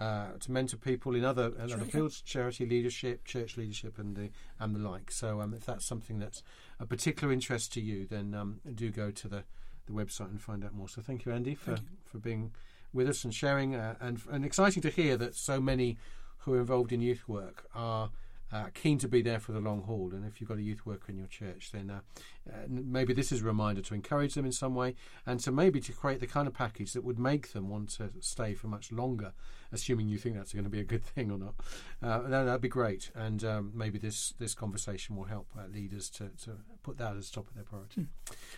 uh, 0.00 0.32
to 0.40 0.50
mentor 0.50 0.76
people 0.76 1.14
in 1.14 1.24
other 1.24 1.52
in 1.58 1.72
other 1.72 1.84
fields, 1.84 2.20
charity 2.20 2.66
leadership, 2.66 3.24
church 3.24 3.56
leadership, 3.56 3.98
and 3.98 4.16
the 4.16 4.30
and 4.58 4.74
the 4.74 4.80
like. 4.80 5.10
So, 5.10 5.40
um, 5.40 5.54
if 5.54 5.64
that's 5.64 5.84
something 5.86 6.18
that's 6.18 6.42
a 6.80 6.86
particular 6.86 7.32
interest 7.32 7.72
to 7.74 7.80
you, 7.80 8.06
then 8.06 8.34
um, 8.34 8.60
do 8.74 8.90
go 8.90 9.10
to 9.10 9.28
the, 9.28 9.44
the 9.86 9.92
website 9.92 10.30
and 10.30 10.40
find 10.40 10.64
out 10.64 10.74
more. 10.74 10.88
So, 10.88 11.00
thank 11.00 11.24
you, 11.24 11.32
Andy, 11.32 11.54
for 11.54 11.72
you. 11.72 11.78
for 12.04 12.18
being 12.18 12.52
with 12.92 13.08
us 13.08 13.24
and 13.24 13.32
sharing, 13.32 13.74
uh, 13.74 13.94
and 14.00 14.20
and 14.30 14.44
exciting 14.44 14.82
to 14.82 14.90
hear 14.90 15.16
that 15.16 15.34
so 15.36 15.60
many 15.60 15.96
who 16.38 16.54
are 16.54 16.60
involved 16.60 16.92
in 16.92 17.00
youth 17.00 17.28
work 17.28 17.66
are. 17.74 18.10
Uh, 18.52 18.66
keen 18.72 18.98
to 18.98 19.08
be 19.08 19.20
there 19.20 19.40
for 19.40 19.50
the 19.50 19.58
long 19.58 19.82
haul, 19.82 20.10
and 20.12 20.24
if 20.24 20.40
you've 20.40 20.48
got 20.48 20.58
a 20.58 20.62
youth 20.62 20.86
worker 20.86 21.10
in 21.10 21.18
your 21.18 21.26
church, 21.26 21.72
then 21.72 21.90
uh, 21.90 22.00
uh, 22.48 22.66
maybe 22.68 23.12
this 23.12 23.32
is 23.32 23.40
a 23.40 23.44
reminder 23.44 23.80
to 23.80 23.94
encourage 23.94 24.34
them 24.34 24.44
in 24.44 24.52
some 24.52 24.74
way, 24.76 24.94
and 25.26 25.40
to 25.40 25.50
maybe 25.50 25.80
to 25.80 25.92
create 25.92 26.20
the 26.20 26.26
kind 26.26 26.46
of 26.46 26.54
package 26.54 26.92
that 26.92 27.02
would 27.02 27.18
make 27.18 27.52
them 27.52 27.68
want 27.68 27.88
to 27.88 28.10
stay 28.20 28.54
for 28.54 28.68
much 28.68 28.92
longer, 28.92 29.32
assuming 29.72 30.08
you 30.08 30.18
think 30.18 30.36
that's 30.36 30.52
going 30.52 30.64
to 30.64 30.70
be 30.70 30.78
a 30.78 30.84
good 30.84 31.02
thing 31.14 31.32
or 31.32 31.38
not. 31.38 31.54
Uh, 32.02 32.28
that, 32.28 32.44
that'd 32.44 32.60
be 32.60 32.68
great, 32.68 33.10
and 33.16 33.44
um, 33.44 33.72
maybe 33.74 33.98
this 33.98 34.34
this 34.38 34.54
conversation 34.54 35.16
will 35.16 35.24
help 35.24 35.48
uh, 35.58 35.66
leaders 35.72 36.08
to, 36.10 36.28
to 36.42 36.52
put 36.84 36.96
that 36.98 37.16
as 37.16 37.30
top 37.30 37.48
of 37.48 37.54
their 37.54 37.64
priority. 37.64 38.06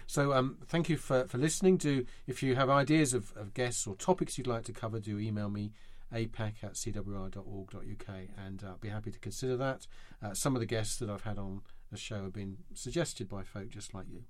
So, 0.07 0.33
um, 0.35 0.59
thank 0.66 0.88
you 0.88 0.99
for, 0.99 1.27
for 1.27 1.38
listening. 1.38 1.79
Do 1.79 2.05
if 2.27 2.42
you 2.42 2.55
have 2.57 2.68
ideas 2.68 3.14
of, 3.14 3.33
of 3.37 3.55
guests 3.55 3.87
or 3.87 3.94
topics 3.94 4.37
you'd 4.37 4.46
like 4.46 4.64
to 4.64 4.72
cover, 4.72 5.01
do 5.01 5.18
email 5.18 5.49
me 5.49 5.72
apeck 6.12 6.62
at 6.62 6.75
cwr.org.uk 6.75 8.09
and 8.47 8.64
uh, 8.64 8.75
be 8.81 8.88
happy 8.88 9.11
to 9.11 9.19
consider 9.19 9.57
that. 9.57 9.87
Uh, 10.23 10.35
some 10.35 10.55
of 10.55 10.61
the 10.61 10.66
guests 10.66 10.97
that 10.99 11.11
I've 11.11 11.23
had 11.23 11.38
on 11.38 11.62
the 11.90 11.99
show 11.99 12.23
have 12.25 12.33
been 12.33 12.59
suggested 12.75 13.29
by 13.29 13.42
folk 13.42 13.69
just 13.69 13.95
like 13.95 14.07
you. 14.11 14.25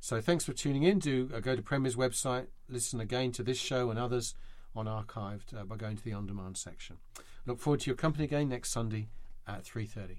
So 0.00 0.20
thanks 0.20 0.44
for 0.44 0.52
tuning 0.52 0.82
in. 0.82 0.98
Do 0.98 1.30
uh, 1.34 1.40
go 1.40 1.56
to 1.56 1.62
Premier's 1.62 1.96
website, 1.96 2.46
listen 2.68 3.00
again 3.00 3.32
to 3.32 3.42
this 3.42 3.58
show 3.58 3.90
and 3.90 3.98
others 3.98 4.34
on 4.74 4.86
archived 4.86 5.58
uh, 5.58 5.64
by 5.64 5.76
going 5.76 5.96
to 5.96 6.04
the 6.04 6.12
on 6.12 6.26
demand 6.26 6.56
section. 6.56 6.96
Look 7.46 7.60
forward 7.60 7.80
to 7.80 7.90
your 7.90 7.96
company 7.96 8.24
again 8.24 8.48
next 8.48 8.70
Sunday 8.70 9.08
at 9.46 9.64
3:30. 9.64 10.18